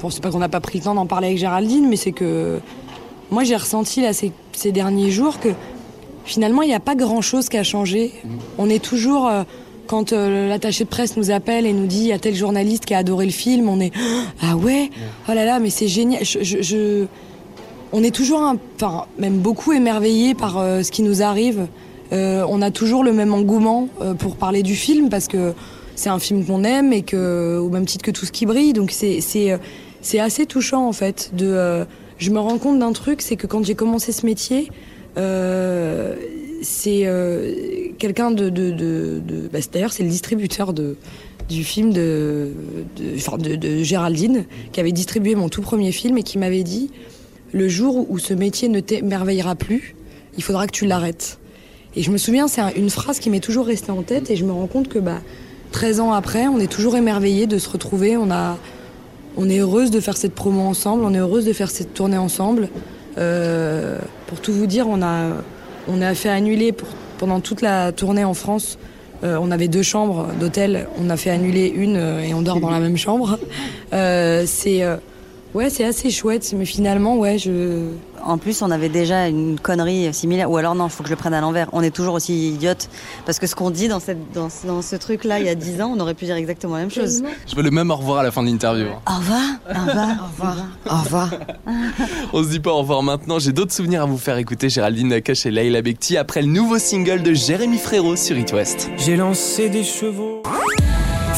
Bon, 0.00 0.10
c'est 0.10 0.22
pas 0.22 0.30
qu'on 0.30 0.38
n'a 0.38 0.48
pas 0.48 0.60
pris 0.60 0.78
le 0.78 0.84
temps 0.84 0.94
d'en 0.94 1.06
parler 1.06 1.26
avec 1.28 1.38
Géraldine, 1.38 1.88
mais 1.88 1.96
c'est 1.96 2.12
que 2.12 2.60
moi, 3.32 3.42
j'ai 3.42 3.56
ressenti 3.56 4.00
là 4.00 4.12
ces, 4.12 4.30
ces 4.52 4.70
derniers 4.70 5.10
jours 5.10 5.40
que 5.40 5.48
finalement, 6.24 6.62
il 6.62 6.68
n'y 6.68 6.74
a 6.74 6.80
pas 6.80 6.94
grand-chose 6.94 7.48
qui 7.48 7.56
a 7.56 7.64
changé. 7.64 8.12
On 8.58 8.68
est 8.70 8.82
toujours. 8.84 9.26
euh, 9.26 9.42
quand 9.88 10.12
euh, 10.12 10.50
l'attaché 10.50 10.84
de 10.84 10.88
presse 10.90 11.16
nous 11.16 11.30
appelle 11.30 11.64
et 11.64 11.72
nous 11.72 11.86
dit 11.86 12.00
il 12.00 12.06
y 12.08 12.12
a 12.12 12.18
tel 12.18 12.34
journaliste 12.34 12.84
qui 12.84 12.92
a 12.92 12.98
adoré 12.98 13.24
le 13.24 13.32
film, 13.32 13.70
on 13.70 13.80
est 13.80 13.90
ah 14.42 14.54
ouais, 14.54 14.90
oh 15.28 15.32
là 15.32 15.46
là, 15.46 15.58
mais 15.60 15.70
c'est 15.70 15.88
génial. 15.88 16.22
Je, 16.24 16.40
je- 16.44 16.60
je- 16.62 17.06
on 17.92 18.02
est 18.02 18.14
toujours, 18.14 18.54
enfin 18.76 19.06
même 19.18 19.38
beaucoup 19.38 19.72
émerveillé 19.72 20.34
par 20.34 20.58
euh, 20.58 20.82
ce 20.82 20.90
qui 20.90 21.02
nous 21.02 21.22
arrive. 21.22 21.66
Euh, 22.12 22.44
on 22.48 22.62
a 22.62 22.70
toujours 22.70 23.04
le 23.04 23.12
même 23.12 23.34
engouement 23.34 23.88
euh, 24.00 24.14
pour 24.14 24.36
parler 24.36 24.62
du 24.62 24.74
film 24.74 25.10
parce 25.10 25.28
que 25.28 25.52
c'est 25.94 26.08
un 26.08 26.18
film 26.18 26.44
qu'on 26.44 26.64
aime 26.64 26.92
et 26.92 27.02
que 27.02 27.58
au 27.58 27.68
même 27.68 27.86
titre 27.86 28.04
que 28.04 28.10
tout 28.10 28.24
ce 28.24 28.32
qui 28.32 28.46
brille. 28.46 28.72
Donc 28.72 28.90
c'est 28.90 29.20
c'est 30.00 30.20
assez 30.20 30.46
touchant 30.46 30.86
en 30.86 30.92
fait. 30.92 31.30
De, 31.34 31.84
je 32.18 32.30
me 32.30 32.38
rends 32.38 32.58
compte 32.58 32.78
d'un 32.78 32.92
truc, 32.92 33.22
c'est 33.22 33.36
que 33.36 33.46
quand 33.46 33.64
j'ai 33.64 33.74
commencé 33.74 34.12
ce 34.12 34.24
métier, 34.26 34.70
c'est 36.62 37.04
quelqu'un 37.98 38.30
de, 38.30 38.48
de, 38.48 39.50
bah, 39.52 39.58
d'ailleurs 39.72 39.92
c'est 39.92 40.04
le 40.04 40.08
distributeur 40.08 40.72
de 40.72 40.96
du 41.48 41.64
film 41.64 41.92
de, 41.94 42.52
de, 42.98 43.56
de 43.56 43.82
Géraldine 43.82 44.44
qui 44.70 44.80
avait 44.80 44.92
distribué 44.92 45.34
mon 45.34 45.48
tout 45.48 45.62
premier 45.62 45.92
film 45.92 46.18
et 46.18 46.22
qui 46.22 46.36
m'avait 46.36 46.62
dit 46.62 46.90
le 47.52 47.68
jour 47.68 48.06
où 48.10 48.18
ce 48.18 48.34
métier 48.34 48.68
ne 48.68 48.80
t'émerveillera 48.80 49.54
plus, 49.54 49.94
il 50.36 50.42
faudra 50.42 50.66
que 50.66 50.72
tu 50.72 50.86
l'arrêtes. 50.86 51.38
Et 51.96 52.02
je 52.02 52.10
me 52.10 52.18
souviens, 52.18 52.48
c'est 52.48 52.60
un- 52.60 52.72
une 52.76 52.90
phrase 52.90 53.18
qui 53.18 53.30
m'est 53.30 53.40
toujours 53.40 53.66
restée 53.66 53.90
en 53.90 54.02
tête 54.02 54.30
et 54.30 54.36
je 54.36 54.44
me 54.44 54.52
rends 54.52 54.66
compte 54.66 54.88
que 54.88 54.98
bah, 54.98 55.20
13 55.72 56.00
ans 56.00 56.12
après, 56.12 56.46
on 56.46 56.58
est 56.58 56.70
toujours 56.70 56.96
émerveillé 56.96 57.46
de 57.46 57.58
se 57.58 57.68
retrouver. 57.68 58.16
On, 58.16 58.30
a, 58.30 58.56
on 59.36 59.48
est 59.48 59.58
heureuse 59.58 59.90
de 59.90 60.00
faire 60.00 60.16
cette 60.16 60.34
promo 60.34 60.60
ensemble, 60.62 61.04
on 61.04 61.14
est 61.14 61.18
heureuse 61.18 61.44
de 61.44 61.52
faire 61.52 61.70
cette 61.70 61.94
tournée 61.94 62.18
ensemble. 62.18 62.68
Euh, 63.16 63.98
pour 64.26 64.40
tout 64.40 64.52
vous 64.52 64.66
dire, 64.66 64.86
on 64.88 65.02
a, 65.02 65.30
on 65.88 66.00
a 66.02 66.14
fait 66.14 66.28
annuler 66.28 66.72
pendant 67.18 67.40
toute 67.40 67.62
la 67.62 67.90
tournée 67.92 68.24
en 68.24 68.34
France. 68.34 68.78
euh, 69.24 69.36
on 69.40 69.50
avait 69.50 69.66
deux 69.66 69.82
chambres 69.82 70.28
d'hôtel, 70.38 70.86
on 71.02 71.10
a 71.10 71.16
fait 71.16 71.30
annuler 71.30 71.66
une 71.74 71.96
euh, 71.96 72.20
et 72.22 72.32
on 72.34 72.42
dort 72.42 72.60
dans 72.60 72.70
la 72.70 72.78
même 72.78 72.96
chambre. 72.96 73.38
C'est 73.90 74.82
ouais, 75.54 75.70
c'est 75.70 75.84
assez 75.84 76.10
chouette, 76.10 76.52
mais 76.56 76.64
finalement, 76.64 77.16
ouais, 77.16 77.38
je 77.38 77.88
En 78.24 78.36
plus, 78.36 78.62
on 78.62 78.70
avait 78.70 78.88
déjà 78.88 79.28
une 79.28 79.58
connerie 79.60 80.12
similaire. 80.12 80.50
Ou 80.50 80.56
alors, 80.56 80.74
non, 80.74 80.86
il 80.88 80.90
faut 80.90 81.02
que 81.04 81.08
je 81.08 81.14
le 81.14 81.18
prenne 81.18 81.34
à 81.34 81.40
l'envers. 81.40 81.68
On 81.72 81.82
est 81.82 81.90
toujours 81.94 82.14
aussi 82.14 82.48
idiote. 82.50 82.88
Parce 83.24 83.38
que 83.38 83.46
ce 83.46 83.54
qu'on 83.54 83.70
dit 83.70 83.86
dans, 83.88 84.00
cette, 84.00 84.32
dans, 84.34 84.50
ce- 84.50 84.66
dans 84.66 84.82
ce 84.82 84.96
truc-là, 84.96 85.38
il 85.38 85.46
y 85.46 85.48
a 85.48 85.54
10 85.54 85.80
ans, 85.80 85.92
on 85.96 86.00
aurait 86.00 86.14
pu 86.14 86.24
dire 86.24 86.34
exactement 86.34 86.74
la 86.74 86.80
même 86.80 86.90
chose. 86.90 87.22
Je 87.48 87.54
veux 87.56 87.62
le 87.62 87.70
même 87.70 87.90
au 87.90 87.96
revoir 87.96 88.18
à 88.18 88.22
la 88.24 88.30
fin 88.32 88.42
de 88.42 88.48
l'interview. 88.48 88.86
hein. 88.88 89.00
Au 89.10 89.18
revoir. 89.18 89.40
Au 89.70 89.86
revoir. 89.86 90.08
Au 90.20 90.26
revoir. 90.26 90.56
Au 90.90 91.02
revoir. 91.04 91.30
On 92.32 92.42
se 92.42 92.48
dit 92.48 92.60
pas 92.60 92.72
au 92.72 92.78
revoir 92.78 93.02
maintenant, 93.02 93.38
j'ai 93.38 93.52
d'autres 93.52 93.72
souvenirs 93.72 94.02
à 94.02 94.06
vous 94.06 94.18
faire 94.18 94.36
écouter 94.36 94.68
Géraldine 94.68 95.08
Nakache 95.08 95.46
et 95.46 95.50
Leila 95.52 95.80
Bekti 95.80 96.16
après 96.16 96.42
le 96.42 96.48
nouveau 96.48 96.78
single 96.78 97.22
de 97.22 97.32
Jérémy 97.34 97.78
Frérot 97.78 98.16
sur 98.16 98.36
It 98.36 98.52
West. 98.52 98.90
J'ai 98.98 99.16
lancé 99.16 99.68
des 99.68 99.84
chevaux. 99.84 100.42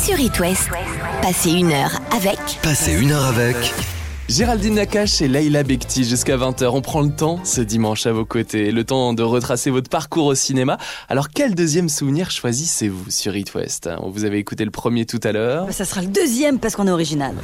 Sur 0.03 0.19
It 0.19 0.41
West, 0.41 0.69
passez 1.23 1.51
une 1.51 1.73
heure 1.73 2.01
avec 2.17 2.39
Passez 2.63 2.95
une 2.95 3.13
heure 3.13 3.27
avec 3.27 3.57
Géraldine 4.31 4.75
Nakache 4.75 5.23
et 5.23 5.29
Leila 5.29 5.65
Bekti 5.65 6.05
jusqu'à 6.05 6.37
20h. 6.37 6.69
On 6.73 6.83
prend 6.83 7.01
le 7.01 7.11
temps 7.11 7.41
ce 7.43 7.61
dimanche 7.61 8.07
à 8.07 8.13
vos 8.13 8.25
côtés, 8.25 8.71
le 8.71 8.85
temps 8.85 9.13
de 9.13 9.25
retracer 9.25 9.71
votre 9.71 9.91
parcours 9.91 10.27
au 10.27 10.37
cinéma. 10.37 10.79
Alors 11.09 11.31
quel 11.31 11.57
deuxième 11.57 11.89
souvenir 11.89 12.31
choisissez-vous 12.31 13.11
sur 13.11 13.35
It 13.37 13.53
West? 13.57 13.91
Vous 14.13 14.25
avez 14.25 14.39
écouté 14.39 14.65
le 14.65 14.71
premier 14.71 15.05
tout 15.05 15.19
à 15.25 15.33
l'heure. 15.33 15.67
Bah, 15.67 15.73
Ça 15.73 15.85
sera 15.85 16.01
le 16.03 16.07
deuxième 16.07 16.61
parce 16.61 16.77
qu'on 16.77 16.87
est 16.87 16.93
original. 16.93 17.35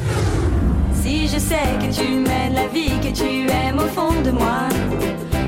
Si 1.03 1.27
je 1.27 1.41
sais 1.41 1.57
que 1.81 1.93
tu 1.93 2.09
mènes 2.09 2.55
la 2.55 2.69
vie 2.69 2.93
que 3.03 3.13
tu 3.13 3.51
aimes 3.51 3.81
au 3.81 3.89
fond 3.89 4.23
de 4.25 4.31
moi, 4.31 4.69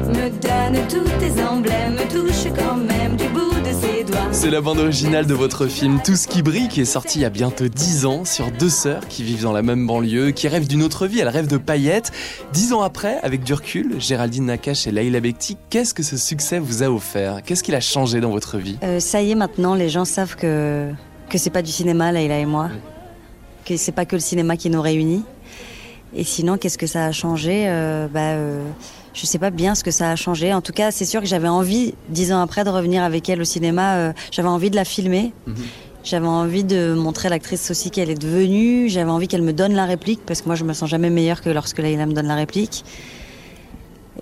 me 0.09 0.31
donne 0.31 0.89
tous 0.89 1.09
tes 1.21 1.41
emblèmes, 1.41 1.93
me 1.93 2.11
touche 2.11 2.53
quand 2.59 2.77
même 2.77 3.15
du 3.15 3.29
bout 3.29 3.55
de 3.61 3.73
ses. 3.81 3.98
C'est 4.41 4.51
la 4.51 4.61
bande 4.61 4.79
originale 4.79 5.27
de 5.27 5.35
votre 5.35 5.67
film 5.67 5.99
Tout 6.05 6.15
ce 6.15 6.29
qui 6.29 6.43
brille 6.43 6.69
qui 6.69 6.81
est 6.81 6.85
sorti 6.85 7.19
il 7.19 7.23
y 7.23 7.25
a 7.25 7.29
bientôt 7.29 7.67
10 7.67 8.07
ans 8.07 8.25
sur 8.25 8.53
deux 8.53 8.69
sœurs 8.69 9.09
qui 9.09 9.25
vivent 9.25 9.43
dans 9.43 9.51
la 9.51 9.63
même 9.63 9.85
banlieue, 9.85 10.31
qui 10.31 10.47
rêvent 10.47 10.69
d'une 10.69 10.85
autre 10.85 11.09
vie, 11.09 11.19
elles 11.19 11.29
rêvent 11.29 11.49
de 11.49 11.57
paillettes. 11.57 12.13
Dix 12.53 12.73
ans 12.73 12.83
après, 12.83 13.19
avec 13.23 13.43
du 13.43 13.53
recul, 13.53 13.97
Géraldine 13.99 14.45
Nakache 14.45 14.87
et 14.87 14.93
Leila 14.93 15.19
Bekti, 15.19 15.57
qu'est-ce 15.71 15.93
que 15.93 16.05
ce 16.05 16.17
succès 16.17 16.61
vous 16.61 16.85
a 16.85 16.87
offert? 16.87 17.43
Qu'est-ce 17.43 17.65
qu'il 17.65 17.75
a 17.75 17.81
changé 17.81 18.21
dans 18.21 18.31
votre 18.31 18.59
vie? 18.59 18.79
Euh, 18.85 19.01
ça 19.01 19.23
y 19.23 19.33
est, 19.33 19.35
maintenant, 19.35 19.75
les 19.75 19.89
gens 19.89 20.05
savent 20.05 20.37
que, 20.37 20.89
que 21.29 21.37
c'est 21.37 21.51
pas 21.51 21.63
du 21.63 21.73
cinéma, 21.73 22.13
Leïla 22.13 22.39
et 22.39 22.47
moi. 22.47 22.71
Que 23.65 23.77
c'est 23.77 23.91
pas 23.91 24.05
que 24.05 24.15
le 24.15 24.23
cinéma 24.23 24.57
qui 24.57 24.71
nous 24.71 24.81
réunit. 24.81 25.25
Et 26.15 26.23
sinon, 26.23 26.59
qu'est-ce 26.59 26.79
que 26.79 26.87
ça 26.87 27.07
a 27.07 27.11
changé? 27.11 27.65
Euh, 27.67 28.07
bah, 28.07 28.35
euh, 28.35 28.63
Je 29.21 29.27
sais 29.27 29.41
pas 29.41 29.51
bien 29.51 29.75
ce 29.75 29.83
que 29.83 29.91
ça 29.91 30.11
a 30.13 30.15
changé. 30.15 30.55
En 30.55 30.61
tout 30.61 30.73
cas, 30.73 30.93
c'est 30.93 31.05
sûr 31.05 31.21
que 31.21 31.27
j'avais 31.27 31.49
envie, 31.49 31.95
dix 32.09 32.33
ans 32.33 32.41
après, 32.41 32.63
de 32.63 32.71
revenir 32.71 33.03
avec 33.03 33.29
elle 33.29 33.41
au 33.41 33.45
cinéma. 33.45 33.97
euh, 33.97 34.13
j'avais 34.31 34.47
envie 34.49 34.71
de 34.71 34.77
la 34.77 34.85
filmer. 34.85 35.33
J'avais 36.05 36.29
envie 36.29 36.63
de 36.63 36.95
montrer 36.95 37.29
l'actrice 37.29 37.69
aussi 37.73 37.91
qu'elle 37.91 38.11
est 38.11 38.21
devenue. 38.21 38.89
J'avais 38.89 39.11
envie 39.11 39.27
qu'elle 39.27 39.43
me 39.43 39.53
donne 39.53 39.75
la 39.75 39.87
réplique, 39.87 40.21
parce 40.25 40.41
que 40.41 40.47
moi, 40.47 40.55
je 40.55 40.63
me 40.63 40.73
sens 40.73 40.89
jamais 40.89 41.11
meilleure 41.11 41.43
que 41.43 41.51
lorsque 41.51 41.79
Leïla 41.79 42.07
me 42.07 42.13
donne 42.13 42.29
la 42.29 42.37
réplique. 42.37 42.85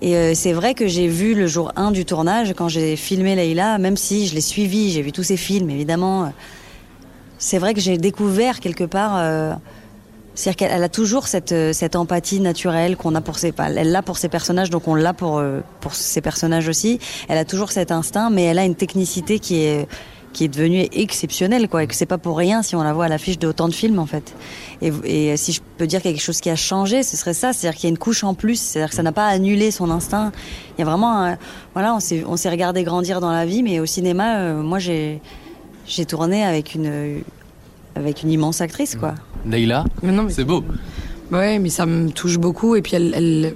Et 0.01 0.15
euh, 0.15 0.33
c'est 0.33 0.53
vrai 0.53 0.73
que 0.73 0.87
j'ai 0.87 1.07
vu 1.07 1.35
le 1.35 1.45
jour 1.45 1.71
1 1.75 1.91
du 1.91 2.03
tournage, 2.03 2.53
quand 2.57 2.67
j'ai 2.67 2.95
filmé 2.95 3.35
Leïla, 3.35 3.77
même 3.77 3.97
si 3.97 4.25
je 4.25 4.33
l'ai 4.33 4.41
suivi, 4.41 4.89
j'ai 4.89 5.03
vu 5.03 5.11
tous 5.11 5.23
ses 5.23 5.37
films, 5.37 5.69
évidemment. 5.69 6.33
C'est 7.37 7.59
vrai 7.59 7.75
que 7.75 7.81
j'ai 7.81 7.99
découvert 7.99 8.59
quelque 8.59 8.83
part. 8.83 9.13
euh, 9.17 9.53
c'est-à-dire 10.37 10.55
qu'elle 10.55 10.71
elle 10.71 10.83
a 10.83 10.89
toujours 10.89 11.27
cette, 11.27 11.51
euh, 11.51 11.73
cette 11.73 11.95
empathie 11.95 12.39
naturelle 12.39 12.95
qu'on 12.95 13.15
a 13.15 13.21
pour 13.21 13.37
ses. 13.39 13.51
Elle 13.57 13.91
l'a 13.91 14.01
pour 14.03 14.17
ses 14.17 14.29
personnages, 14.29 14.69
donc 14.69 14.87
on 14.87 14.95
l'a 14.95 15.13
pour, 15.13 15.39
euh, 15.39 15.61
pour 15.81 15.93
ses 15.95 16.21
personnages 16.21 16.67
aussi. 16.69 16.99
Elle 17.27 17.37
a 17.39 17.45
toujours 17.45 17.71
cet 17.71 17.91
instinct, 17.91 18.29
mais 18.29 18.43
elle 18.43 18.59
a 18.59 18.65
une 18.65 18.75
technicité 18.75 19.39
qui 19.39 19.55
est 19.63 19.87
qui 20.33 20.43
est 20.43 20.49
devenue 20.49 20.85
exceptionnelle, 20.91 21.67
quoi, 21.67 21.81
et 21.83 21.87
que 21.87 21.95
c'est 21.95 22.05
pas 22.05 22.19
pour 22.19 22.37
rien 22.37 22.61
si 22.61 22.75
on 22.75 22.83
la 22.83 22.93
voit 22.93 23.05
à 23.05 23.07
l'affiche 23.07 23.39
de 23.39 23.47
autant 23.47 23.67
de 23.67 23.73
films, 23.73 23.97
en 23.97 24.05
fait. 24.05 24.35
Et, 24.83 24.91
et 25.31 25.35
si 25.37 25.51
je 25.51 25.61
peux 25.77 25.87
dire 25.87 25.99
quelque 26.03 26.21
chose 26.21 26.41
qui 26.41 26.51
a 26.51 26.55
changé, 26.55 27.01
ce 27.01 27.17
serait 27.17 27.33
ça, 27.33 27.53
c'est-à-dire 27.53 27.75
qu'il 27.79 27.87
y 27.87 27.91
a 27.91 27.93
une 27.95 27.97
couche 27.97 28.23
en 28.23 28.35
plus, 28.35 28.59
c'est-à-dire 28.61 28.89
que 28.91 28.95
ça 28.95 29.01
n'a 29.01 29.13
pas 29.13 29.25
annulé 29.25 29.71
son 29.71 29.89
instinct. 29.89 30.31
Il 30.77 30.81
y 30.81 30.83
a 30.83 30.85
vraiment, 30.85 31.23
un- 31.23 31.37
voilà, 31.73 31.95
on 31.95 31.99
s'est 31.99 32.23
on 32.27 32.37
s'est 32.37 32.51
regardé 32.51 32.83
grandir 32.83 33.19
dans 33.19 33.31
la 33.31 33.45
vie, 33.47 33.63
mais 33.63 33.79
au 33.79 33.87
cinéma, 33.87 34.37
euh, 34.41 34.61
moi 34.61 34.77
j'ai 34.77 35.21
j'ai 35.87 36.05
tourné 36.05 36.43
avec 36.43 36.75
une 36.75 37.23
avec 37.97 38.23
une 38.23 38.31
immense 38.31 38.61
actrice, 38.61 38.95
quoi. 38.95 39.15
Mais 40.03 40.11
c'est 40.29 40.43
beau. 40.43 40.63
Ouais, 41.31 41.59
mais 41.59 41.69
ça 41.69 41.85
me 41.85 42.09
touche 42.09 42.37
beaucoup. 42.37 42.75
Et 42.75 42.81
puis, 42.81 42.95
elle, 42.95 43.11
elle- 43.15 43.53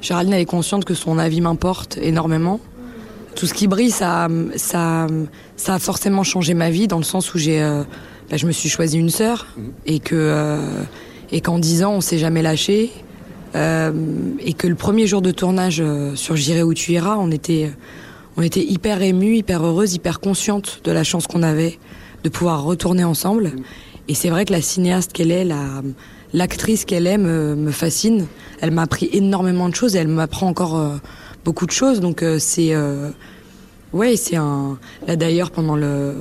Géraldine, 0.00 0.34
elle 0.34 0.40
est 0.42 0.44
consciente 0.46 0.84
que 0.84 0.94
son 0.94 1.18
avis 1.18 1.40
m'importe 1.40 1.98
énormément. 2.00 2.60
Tout 3.34 3.46
ce 3.46 3.54
qui 3.54 3.66
brille, 3.66 3.90
ça, 3.90 4.28
ça, 4.56 5.06
ça 5.56 5.74
a 5.74 5.78
forcément 5.78 6.22
changé 6.22 6.54
ma 6.54 6.70
vie 6.70 6.86
dans 6.86 6.98
le 6.98 7.04
sens 7.04 7.34
où 7.34 7.38
j'ai, 7.38 7.60
euh, 7.62 7.82
bah, 8.30 8.36
je 8.36 8.46
me 8.46 8.52
suis 8.52 8.68
choisi 8.68 8.98
une 8.98 9.10
sœur 9.10 9.46
et 9.86 9.98
que, 9.98 10.14
euh, 10.14 10.60
et 11.32 11.40
qu'en 11.40 11.58
dix 11.58 11.82
ans, 11.84 11.94
on 11.94 12.00
s'est 12.00 12.18
jamais 12.18 12.42
lâché. 12.42 12.90
Euh, 13.54 13.92
et 14.40 14.52
que 14.52 14.66
le 14.66 14.74
premier 14.74 15.06
jour 15.06 15.22
de 15.22 15.30
tournage 15.30 15.80
euh, 15.80 16.14
sur 16.16 16.36
J'irai 16.36 16.62
où 16.62 16.74
tu 16.74 16.92
iras, 16.92 17.16
on 17.18 17.30
était, 17.30 17.72
on 18.36 18.42
était 18.42 18.62
hyper 18.62 19.00
émus, 19.02 19.36
hyper 19.38 19.64
heureuses, 19.64 19.94
hyper 19.94 20.20
conscientes 20.20 20.80
de 20.84 20.92
la 20.92 21.02
chance 21.02 21.26
qu'on 21.26 21.42
avait 21.42 21.78
de 22.24 22.28
pouvoir 22.28 22.64
retourner 22.64 23.04
ensemble. 23.04 23.52
Et 24.08 24.14
c'est 24.14 24.30
vrai 24.30 24.44
que 24.44 24.52
la 24.52 24.62
cinéaste 24.62 25.12
qu'elle 25.12 25.30
est, 25.30 25.44
la, 25.44 25.82
l'actrice 26.32 26.84
qu'elle 26.84 27.06
est 27.06 27.18
me, 27.18 27.54
me 27.54 27.70
fascine. 27.70 28.26
Elle 28.60 28.70
m'a 28.70 28.82
appris 28.82 29.08
énormément 29.12 29.68
de 29.68 29.74
choses 29.74 29.96
et 29.96 29.98
elle 29.98 30.08
m'apprend 30.08 30.48
encore 30.48 30.76
euh, 30.76 30.96
beaucoup 31.44 31.66
de 31.66 31.70
choses. 31.70 32.00
Donc 32.00 32.22
euh, 32.22 32.38
c'est, 32.38 32.74
euh, 32.74 33.10
ouais, 33.92 34.16
c'est 34.16 34.36
un. 34.36 34.78
Là 35.06 35.16
d'ailleurs 35.16 35.50
pendant 35.50 35.76
le, 35.76 36.14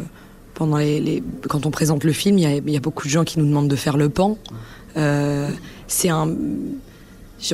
pendant 0.54 0.78
les, 0.78 1.24
quand 1.50 1.66
on 1.66 1.72
présente 1.72 2.04
le 2.04 2.14
film, 2.14 2.38
il 2.38 2.70
y 2.70 2.78
a, 2.78 2.80
beaucoup 2.80 3.08
de 3.08 3.12
gens 3.12 3.24
qui 3.24 3.40
nous 3.40 3.46
demandent 3.46 3.68
de 3.68 3.76
faire 3.76 3.98
le 3.98 4.10
pan. 4.10 4.38
Euh, 4.96 5.50
c'est 5.88 6.10
un 6.10 6.30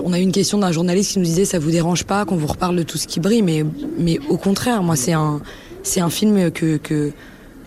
On 0.04 0.14
a 0.14 0.20
eu 0.20 0.22
une 0.22 0.32
question 0.32 0.60
d'un 0.60 0.72
journaliste 0.72 1.14
qui 1.14 1.20
nous 1.20 1.26
disait 1.26 1.46
ça 1.46 1.60
vous 1.60 1.72
dérange 1.72 2.06
pas 2.06 2.26
qu'on 2.26 2.38
vous 2.38 2.48
reparle 2.48 2.76
de 2.76 2.84
tout 2.84 2.98
ce 2.98 3.08
qui 3.08 3.20
brille, 3.20 3.42
mais, 3.42 3.66
mais 3.98 4.20
au 4.30 4.38
contraire, 4.38 4.84
moi 4.84 4.96
c'est 4.96 5.14
un, 5.14 5.42
un 5.98 6.10
film 6.10 6.52
que, 6.52 7.12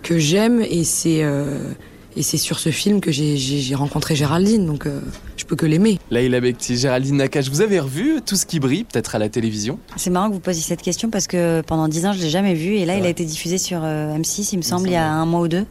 que 0.06 0.18
j'aime 0.18 0.60
et 0.62 0.84
c'est 0.84 1.22
euh, 1.24 1.72
et 2.16 2.22
c'est 2.22 2.38
sur 2.38 2.58
ce 2.58 2.70
film 2.70 3.00
que 3.02 3.10
j'ai- 3.12 3.74
rencontré 3.74 4.14
Géraldine, 4.14 4.64
donc 4.64 4.86
euh, 4.86 5.00
je 5.36 5.44
peux 5.44 5.54
que 5.56 5.66
l'aimer. 5.66 5.98
Leïla 6.10 6.40
Bekti, 6.40 6.76
Géraldine 6.78 7.16
Nakache, 7.16 7.50
vous 7.50 7.60
avez 7.60 7.78
revu 7.78 8.20
tout 8.24 8.36
ce 8.36 8.46
qui 8.46 8.58
brille, 8.58 8.84
peut-être 8.84 9.14
à 9.16 9.18
la 9.18 9.28
télévision? 9.28 9.78
C'est 9.96 10.08
marrant 10.10 10.28
que 10.28 10.34
vous 10.34 10.40
posiez 10.40 10.62
cette 10.62 10.80
question 10.80 11.10
parce 11.10 11.26
que 11.26 11.60
pendant 11.66 11.88
10 11.88 12.06
ans, 12.06 12.12
je 12.14 12.22
l'ai 12.22 12.30
jamais 12.30 12.54
vu. 12.54 12.76
Et 12.76 12.86
là, 12.86 12.94
C'est 12.94 13.00
il 13.00 13.06
a 13.06 13.08
été 13.10 13.24
diffusé 13.26 13.58
sur 13.58 13.80
euh, 13.84 14.16
M6, 14.16 14.48
il 14.52 14.56
me 14.58 14.62
semble, 14.62 14.62
semble, 14.62 14.88
il 14.88 14.92
y 14.92 14.96
a 14.96 15.06
un 15.10 15.26
mois 15.26 15.40
ou 15.40 15.48
deux. 15.48 15.66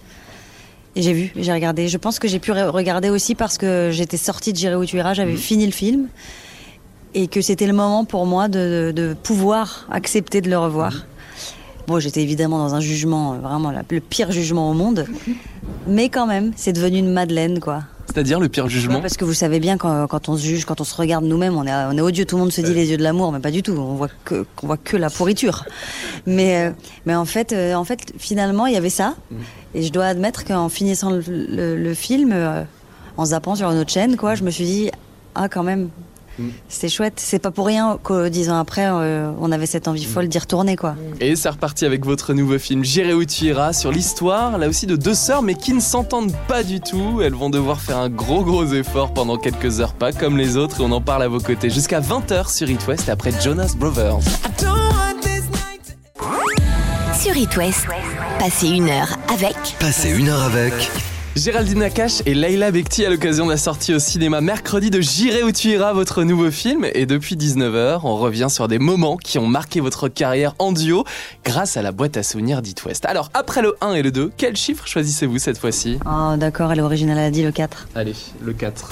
Et 0.95 1.01
j'ai 1.01 1.13
vu, 1.13 1.31
j'ai 1.35 1.51
regardé. 1.51 1.87
Je 1.87 1.97
pense 1.97 2.19
que 2.19 2.27
j'ai 2.27 2.37
pu 2.39 2.51
re- 2.51 2.69
regarder 2.69 3.09
aussi 3.09 3.33
parce 3.35 3.57
que 3.57 3.89
j'étais 3.91 4.17
sortie 4.17 4.53
de 4.53 4.57
J'irai 4.57 4.75
où 4.75 4.85
tu 4.85 4.97
iras, 4.97 5.13
j'avais 5.15 5.31
Mhm. 5.31 5.37
fini 5.37 5.65
le 5.65 5.71
film. 5.71 6.09
Et 7.15 7.27
que 7.27 7.41
c'était 7.41 7.65
le 7.67 7.73
moment 7.73 8.05
pour 8.05 8.25
moi 8.27 8.49
de, 8.49 8.91
de- 8.95 9.07
de 9.09 9.13
pouvoir 9.15 9.87
accepter 9.89 10.41
de 10.41 10.49
le 10.49 10.57
revoir. 10.59 11.05
Bon, 11.87 11.99
j'étais 11.99 12.21
évidemment 12.21 12.57
dans 12.57 12.73
un 12.75 12.79
jugement, 12.79 13.33
euh, 13.33 13.37
vraiment 13.37 13.71
le 13.71 13.99
pire 13.99 14.31
jugement 14.31 14.69
au 14.71 14.73
monde. 14.73 15.05
Mais 15.87 16.09
quand 16.09 16.25
même, 16.27 16.51
c'est 16.55 16.73
devenu 16.73 16.97
une 16.99 17.11
Madeleine, 17.11 17.59
quoi. 17.59 17.83
C'est-à-dire 18.07 18.39
le 18.39 18.47
pire 18.49 18.69
jugement 18.69 19.01
Parce 19.01 19.17
que 19.17 19.25
vous 19.25 19.33
savez 19.33 19.59
bien 19.59 19.77
quand, 19.77 20.07
quand 20.07 20.29
on 20.29 20.37
se 20.37 20.43
juge, 20.43 20.63
quand 20.65 20.79
on 20.79 20.83
se 20.83 20.95
regarde 20.95 21.25
nous-mêmes, 21.25 21.55
on 21.57 21.65
est, 21.65 21.73
on 21.73 21.97
est 21.97 22.01
odieux. 22.01 22.25
Tout 22.25 22.37
le 22.37 22.43
monde 22.43 22.51
se 22.51 22.61
dit 22.61 22.73
les 22.73 22.89
yeux 22.89 22.97
de 22.97 23.03
l'amour, 23.03 23.31
mais 23.31 23.39
pas 23.39 23.51
du 23.51 23.61
tout. 23.61 23.73
On 23.73 23.95
voit 23.95 24.07
que, 24.23 24.45
qu'on 24.55 24.67
voit 24.67 24.77
que 24.77 24.95
la 24.95 25.09
pourriture. 25.09 25.65
Mais, 26.25 26.67
euh, 26.67 26.71
mais 27.05 27.13
en 27.15 27.25
fait, 27.25 27.51
euh, 27.51 27.73
en 27.73 27.83
fait, 27.83 28.13
finalement, 28.17 28.67
il 28.67 28.73
y 28.73 28.77
avait 28.77 28.89
ça. 28.89 29.15
Et 29.73 29.83
je 29.83 29.91
dois 29.91 30.05
admettre 30.05 30.45
qu'en 30.45 30.69
finissant 30.69 31.11
le, 31.11 31.21
le- 31.27 31.75
le 31.75 31.93
film, 31.93 32.33
en 33.17 33.25
zappant 33.25 33.55
sur 33.55 33.69
une 33.71 33.79
autre 33.79 33.91
chaîne, 33.91 34.15
quoi, 34.17 34.35
je 34.35 34.43
me 34.43 34.49
suis 34.51 34.65
dit, 34.65 34.91
ah, 35.35 35.49
quand 35.49 35.63
même. 35.63 35.89
Mm. 36.39 36.49
C'est 36.69 36.89
chouette. 36.89 37.15
C'est 37.17 37.39
pas 37.39 37.51
pour 37.51 37.65
rien 37.65 37.99
que 38.03 38.29
dix 38.29 38.49
ans 38.49 38.59
après, 38.59 38.87
euh, 38.87 39.31
on 39.39 39.51
avait 39.51 39.65
cette 39.65 39.87
envie 39.87 40.05
folle 40.05 40.27
d'y 40.27 40.39
retourner, 40.39 40.75
quoi. 40.75 40.95
Et 41.19 41.35
c'est 41.35 41.49
reparti 41.49 41.85
avec 41.85 42.05
votre 42.05 42.33
nouveau 42.33 42.59
film 42.59 42.83
J'irai 42.83 43.13
où 43.13 43.25
tu 43.25 43.45
iras 43.45 43.73
sur 43.73 43.91
l'histoire, 43.91 44.57
là 44.57 44.67
aussi 44.67 44.85
de 44.85 44.95
deux 44.95 45.13
sœurs 45.13 45.41
mais 45.41 45.55
qui 45.55 45.73
ne 45.73 45.79
s'entendent 45.79 46.35
pas 46.47 46.63
du 46.63 46.79
tout. 46.79 47.21
Elles 47.21 47.33
vont 47.33 47.49
devoir 47.49 47.79
faire 47.79 47.97
un 47.97 48.09
gros 48.09 48.43
gros 48.43 48.65
effort 48.65 49.13
pendant 49.13 49.37
quelques 49.37 49.79
heures, 49.79 49.93
pas 49.93 50.11
comme 50.11 50.37
les 50.37 50.57
autres, 50.57 50.81
et 50.81 50.83
on 50.83 50.91
en 50.91 51.01
parle 51.01 51.23
à 51.23 51.27
vos 51.27 51.39
côtés 51.39 51.69
jusqu'à 51.69 51.99
20h 51.99 52.53
sur 52.53 52.69
It 52.69 52.85
West 52.87 53.09
après 53.09 53.31
Jonas 53.41 53.73
Brothers. 53.77 54.19
Sur 57.19 57.35
It 57.37 57.55
West, 57.57 57.87
passez 58.39 58.67
une 58.67 58.89
heure 58.89 59.17
avec 59.33 59.55
Passez 59.79 60.11
une 60.11 60.29
heure 60.29 60.43
avec 60.43 60.73
Géraldine 61.35 61.79
Nakache 61.79 62.21
et 62.25 62.33
Leïla 62.33 62.71
Bekti 62.71 63.05
à 63.05 63.09
l'occasion 63.09 63.45
de 63.45 63.51
la 63.51 63.57
sortie 63.57 63.93
au 63.93 63.99
cinéma 63.99 64.39
mercredi 64.39 64.89
de 64.89 65.01
J'irai 65.01 65.43
où 65.43 65.51
tu 65.51 65.67
iras, 65.67 65.91
votre 65.91 66.23
nouveau 66.23 66.49
film. 66.49 66.87
Et 66.93 67.05
depuis 67.05 67.35
19h, 67.35 67.99
on 68.05 68.15
revient 68.15 68.47
sur 68.49 68.69
des 68.69 68.79
moments 68.79 69.17
qui 69.17 69.37
ont 69.37 69.45
marqué 69.45 69.81
votre 69.81 70.07
carrière 70.07 70.55
en 70.59 70.71
duo 70.71 71.03
grâce 71.43 71.75
à 71.75 71.81
la 71.81 71.91
boîte 71.91 72.15
à 72.15 72.23
souvenirs 72.23 72.61
d'It 72.61 72.85
West. 72.85 73.05
Alors, 73.05 73.31
après 73.33 73.61
le 73.61 73.75
1 73.81 73.95
et 73.95 74.01
le 74.01 74.11
2, 74.11 74.31
quel 74.37 74.55
chiffre 74.55 74.87
choisissez-vous 74.87 75.37
cette 75.37 75.57
fois-ci? 75.57 75.99
Oh, 76.05 76.37
d'accord, 76.37 76.71
elle 76.71 76.79
est 76.79 76.83
originale, 76.83 77.17
elle 77.17 77.25
a 77.25 77.31
dit 77.31 77.43
le 77.43 77.51
4. 77.51 77.89
Allez, 77.95 78.15
le 78.41 78.53
4. 78.53 78.91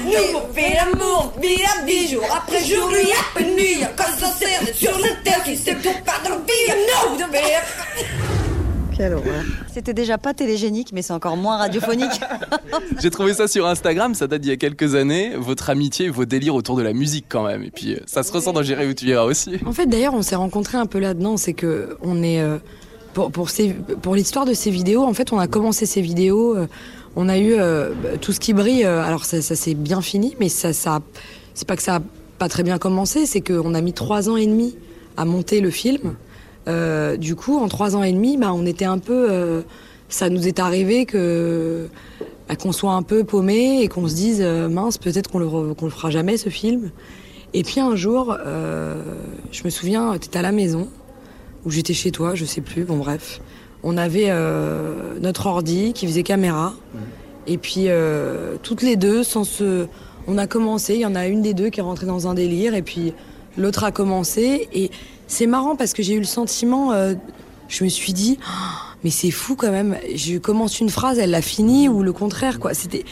Nous 0.00 0.10
on 0.34 0.52
fait 0.52 0.74
l'amour, 0.74 1.32
billard 1.40 1.84
dix 1.86 2.10
jours 2.10 2.26
après 2.34 2.64
jour, 2.64 2.90
nuit 2.90 3.12
après 3.30 3.44
nuit, 3.44 3.84
quand 3.96 4.04
ça 4.18 4.32
sert 4.32 4.74
sur 4.74 4.98
la 4.98 5.14
terre 5.22 5.44
qui 5.44 5.56
se 5.56 5.70
pas 5.70 6.18
dans 6.24 6.36
le 6.36 7.20
non, 7.20 7.28
verre. 7.30 8.41
Quelle 8.96 9.14
horreur. 9.14 9.42
C'était 9.72 9.94
déjà 9.94 10.18
pas 10.18 10.34
télégénique, 10.34 10.90
mais 10.92 11.02
c'est 11.02 11.12
encore 11.12 11.36
moins 11.36 11.56
radiophonique. 11.56 12.20
J'ai 13.00 13.10
trouvé 13.10 13.34
ça 13.34 13.48
sur 13.48 13.66
Instagram, 13.66 14.14
ça 14.14 14.26
date 14.26 14.42
d'il 14.42 14.50
y 14.50 14.52
a 14.52 14.56
quelques 14.56 14.94
années. 14.94 15.32
Votre 15.36 15.70
amitié, 15.70 16.08
vos 16.08 16.24
délires 16.24 16.54
autour 16.54 16.76
de 16.76 16.82
la 16.82 16.92
musique 16.92 17.26
quand 17.28 17.44
même. 17.46 17.62
Et 17.62 17.70
puis, 17.70 17.94
euh, 17.94 18.00
ça 18.06 18.22
se 18.22 18.32
ressent 18.32 18.52
dans 18.52 18.62
J'irai 18.62 18.86
où 18.86 18.94
tu 18.94 19.06
iras 19.06 19.24
aussi. 19.24 19.56
En 19.66 19.72
fait, 19.72 19.86
d'ailleurs, 19.86 20.14
on 20.14 20.22
s'est 20.22 20.36
rencontrés 20.36 20.78
un 20.78 20.86
peu 20.86 20.98
là-dedans. 20.98 21.36
C'est 21.36 21.54
que 21.54 21.96
on 22.02 22.22
est 22.22 22.40
euh, 22.40 22.58
pour 23.14 23.30
pour 23.32 23.50
ces 23.50 23.70
pour 24.02 24.14
l'histoire 24.14 24.44
de 24.44 24.54
ces 24.54 24.70
vidéos. 24.70 25.04
En 25.04 25.14
fait, 25.14 25.32
on 25.32 25.38
a 25.38 25.46
commencé 25.46 25.86
ces 25.86 26.00
vidéos. 26.02 26.56
euh, 26.56 26.66
on 27.16 27.28
a 27.28 27.38
eu 27.38 27.54
euh, 27.58 27.90
tout 28.20 28.32
ce 28.32 28.40
qui 28.40 28.52
brille. 28.54 28.84
euh, 28.84 29.02
alors 29.02 29.24
ça, 29.24 29.42
ça 29.42 29.54
s'est 29.54 29.74
bien 29.74 30.00
fini, 30.00 30.34
mais 30.40 30.48
ça 30.48 30.72
ça 30.72 31.00
c'est 31.54 31.66
pas 31.68 31.76
que 31.76 31.82
ça 31.82 31.96
a 31.96 32.00
pas 32.38 32.48
très 32.48 32.62
bien 32.62 32.78
commencé. 32.78 33.26
C'est 33.26 33.40
qu'on 33.40 33.74
a 33.74 33.80
mis 33.80 33.92
trois 33.92 34.28
ans 34.30 34.36
et 34.36 34.46
demi 34.46 34.76
à 35.16 35.24
monter 35.24 35.60
le 35.60 35.70
film. 35.70 36.14
Euh, 36.68 37.16
du 37.16 37.34
coup, 37.34 37.58
en 37.58 37.68
trois 37.68 37.96
ans 37.96 38.02
et 38.02 38.12
demi, 38.12 38.36
bah, 38.36 38.52
on 38.54 38.66
était 38.66 38.84
un 38.84 38.98
peu. 38.98 39.26
euh, 39.30 39.62
ça 40.08 40.28
nous 40.28 40.46
est 40.46 40.58
arrivé 40.58 41.06
que 41.06 41.88
bah, 42.48 42.54
qu'on 42.56 42.72
soit 42.72 42.92
un 42.92 43.02
peu 43.02 43.24
paumé 43.24 43.80
et 43.82 43.88
qu'on 43.88 44.06
se 44.08 44.14
dise 44.14 44.40
euh, 44.42 44.68
mince, 44.68 44.98
peut-être 44.98 45.30
qu'on 45.30 45.38
le 45.38 45.46
le 45.46 45.90
fera 45.90 46.10
jamais 46.10 46.36
ce 46.36 46.50
film. 46.50 46.90
Et 47.54 47.62
puis 47.62 47.80
un 47.80 47.96
jour, 47.96 48.36
je 48.44 49.64
me 49.64 49.68
souviens, 49.70 50.16
t'étais 50.18 50.38
à 50.38 50.42
la 50.42 50.52
maison 50.52 50.88
ou 51.66 51.70
j'étais 51.70 51.92
chez 51.92 52.10
toi, 52.10 52.34
je 52.34 52.46
sais 52.46 52.62
plus. 52.62 52.84
Bon 52.84 52.96
bref, 52.96 53.42
on 53.82 53.98
avait 53.98 54.30
notre 55.20 55.46
ordi 55.46 55.92
qui 55.92 56.06
faisait 56.06 56.22
caméra. 56.22 56.72
Et 57.46 57.58
puis 57.58 57.88
toutes 58.62 58.80
les 58.80 58.96
deux, 58.96 59.22
sans 59.22 59.44
se, 59.44 59.86
on 60.26 60.38
a 60.38 60.46
commencé. 60.46 60.94
Il 60.94 61.00
y 61.00 61.06
en 61.06 61.14
a 61.14 61.26
une 61.26 61.42
des 61.42 61.52
deux 61.52 61.68
qui 61.68 61.80
est 61.80 61.82
rentrée 61.82 62.06
dans 62.06 62.26
un 62.26 62.32
délire 62.32 62.74
et 62.74 62.80
puis 62.80 63.12
l'autre 63.58 63.84
a 63.84 63.92
commencé. 63.92 64.68
Et 64.72 64.90
c'est 65.32 65.46
marrant 65.46 65.76
parce 65.76 65.92
que 65.94 66.02
j'ai 66.02 66.14
eu 66.14 66.18
le 66.18 66.24
sentiment, 66.40 66.92
euh, 66.92 67.14
je 67.68 67.84
me 67.84 67.88
suis 67.88 68.12
dit, 68.12 68.38
Ah, 68.46 68.94
mais 69.02 69.10
c'est 69.10 69.30
fou 69.30 69.56
quand 69.56 69.70
même. 69.70 69.96
Je 70.14 70.36
commence 70.38 70.78
une 70.80 70.90
phrase, 70.90 71.18
elle 71.18 71.30
l'a 71.30 71.42
finie 71.42 71.88
ou 71.88 72.02
le 72.02 72.12
contraire 72.12 72.60
quoi. 72.60 72.74
C'était, 72.74 73.04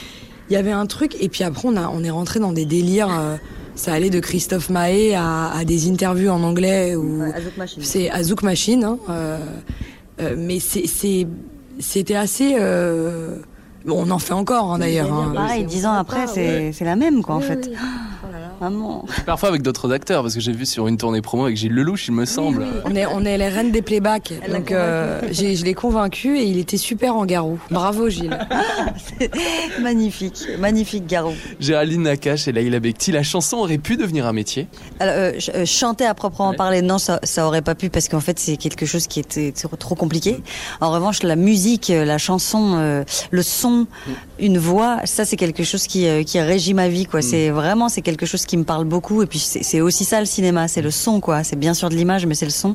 il 0.48 0.52
y 0.52 0.56
avait 0.56 0.72
un 0.72 0.86
truc 0.86 1.16
et 1.20 1.28
puis 1.28 1.44
après 1.44 1.66
on 1.68 1.76
a, 1.76 1.88
on 1.88 2.02
est 2.04 2.10
rentré 2.10 2.38
dans 2.40 2.52
des 2.52 2.66
délires. 2.66 3.08
euh, 3.18 3.36
ça 3.76 3.94
allait 3.94 4.10
de 4.10 4.20
Christophe 4.20 4.68
Mahé 4.68 5.14
à, 5.14 5.50
à 5.52 5.64
des 5.64 5.88
interviews 5.88 6.28
en 6.30 6.42
anglais 6.42 6.96
ou 6.96 7.22
c'est 7.86 8.10
Azouk 8.10 8.42
Machine. 8.42 8.84
hein, 8.84 8.98
euh, 9.08 9.38
mais 10.36 10.58
c'est, 10.60 10.84
c'était 11.78 12.14
assez. 12.16 12.56
bon, 13.86 14.04
on 14.06 14.10
en 14.10 14.18
fait 14.18 14.34
encore 14.34 14.72
hein, 14.74 14.78
d'ailleurs. 14.80 15.10
hein. 15.12 15.32
Pareil, 15.34 15.64
dix 15.64 15.86
ans 15.86 15.94
après, 15.94 16.26
c'est 16.26 16.72
c'est 16.72 16.84
la 16.84 16.96
même, 16.96 17.22
quoi, 17.22 17.36
en 17.36 17.40
fait. 17.40 17.70
Maman. 18.60 19.04
Parfois 19.26 19.48
avec 19.48 19.62
d'autres 19.62 19.90
acteurs, 19.92 20.22
parce 20.22 20.34
que 20.34 20.40
j'ai 20.40 20.52
vu 20.52 20.66
sur 20.66 20.86
une 20.88 20.96
tournée 20.96 21.22
promo 21.22 21.44
avec 21.44 21.56
Gilles 21.56 21.72
Lelouch, 21.72 22.08
il 22.08 22.14
me 22.14 22.24
semble. 22.26 22.66
On 22.84 22.94
est, 22.94 23.06
on 23.06 23.24
est 23.24 23.38
les 23.38 23.48
reines 23.48 23.70
des 23.72 23.82
playbacks. 23.82 24.32
Donc 24.52 24.70
euh, 24.70 25.20
j'ai, 25.30 25.56
je 25.56 25.64
l'ai 25.64 25.74
convaincu 25.74 26.38
et 26.38 26.44
il 26.44 26.58
était 26.58 26.76
super 26.76 27.16
en 27.16 27.24
garou. 27.24 27.58
Bravo 27.70 28.08
Gilles. 28.10 28.38
magnifique, 29.80 30.46
magnifique 30.58 31.06
Garou. 31.06 31.32
Géraldine 31.58 32.02
Nakache 32.02 32.48
et 32.48 32.52
Leïla 32.52 32.80
Bekti, 32.80 33.12
la 33.12 33.22
chanson 33.22 33.58
aurait 33.58 33.78
pu 33.78 33.96
devenir 33.96 34.26
un 34.26 34.32
métier. 34.32 34.66
Alors, 34.98 35.14
euh, 35.16 35.30
ch- 35.32 35.50
euh, 35.54 35.64
chanter 35.64 36.04
à 36.06 36.14
proprement 36.14 36.50
Ouais. 36.50 36.56
parler, 36.56 36.82
non, 36.82 36.98
ça, 36.98 37.20
ça 37.22 37.46
aurait 37.46 37.62
pas 37.62 37.74
pu 37.74 37.90
parce 37.90 38.08
qu'en 38.08 38.20
fait 38.20 38.38
c'est 38.38 38.56
quelque 38.56 38.86
chose 38.86 39.06
qui 39.06 39.20
était 39.20 39.52
trop, 39.78 39.94
compliqué. 39.94 40.40
En 40.80 40.90
revanche, 40.90 41.22
la 41.22 41.36
musique, 41.36 41.90
euh, 41.90 42.04
la 42.04 42.18
chanson, 42.18 42.74
euh, 42.76 43.04
le 43.30 43.42
son, 43.42 43.86
une 44.40 44.58
voix, 44.58 44.98
ça 45.04 45.24
c'est 45.24 45.36
quelque 45.36 45.62
chose 45.64 45.86
qui, 45.86 46.06
euh, 46.06 46.22
qui 46.22 46.40
régit 46.40 46.74
ma 46.74 46.88
vie, 46.88 47.06
quoi. 47.06 47.22
C'est 47.22 47.50
vraiment 47.50 47.88
c'est 47.88 48.02
quelque 48.02 48.26
chose 48.26 48.46
qui 48.46 48.56
me 48.56 48.64
parle 48.64 48.84
beaucoup. 48.84 49.22
Et 49.22 49.26
puis 49.26 49.38
c'est 49.38 49.80
aussi 49.80 50.04
ça 50.04 50.20
le 50.20 50.26
cinéma, 50.26 50.68
c'est 50.68 50.82
le 50.82 50.90
son, 50.90 51.20
quoi. 51.20 51.44
C'est 51.44 51.56
bien 51.56 51.74
sûr 51.74 51.88
de 51.88 51.94
l'image, 51.94 52.26
mais 52.26 52.34
c'est 52.34 52.44
le 52.46 52.50
son. 52.50 52.74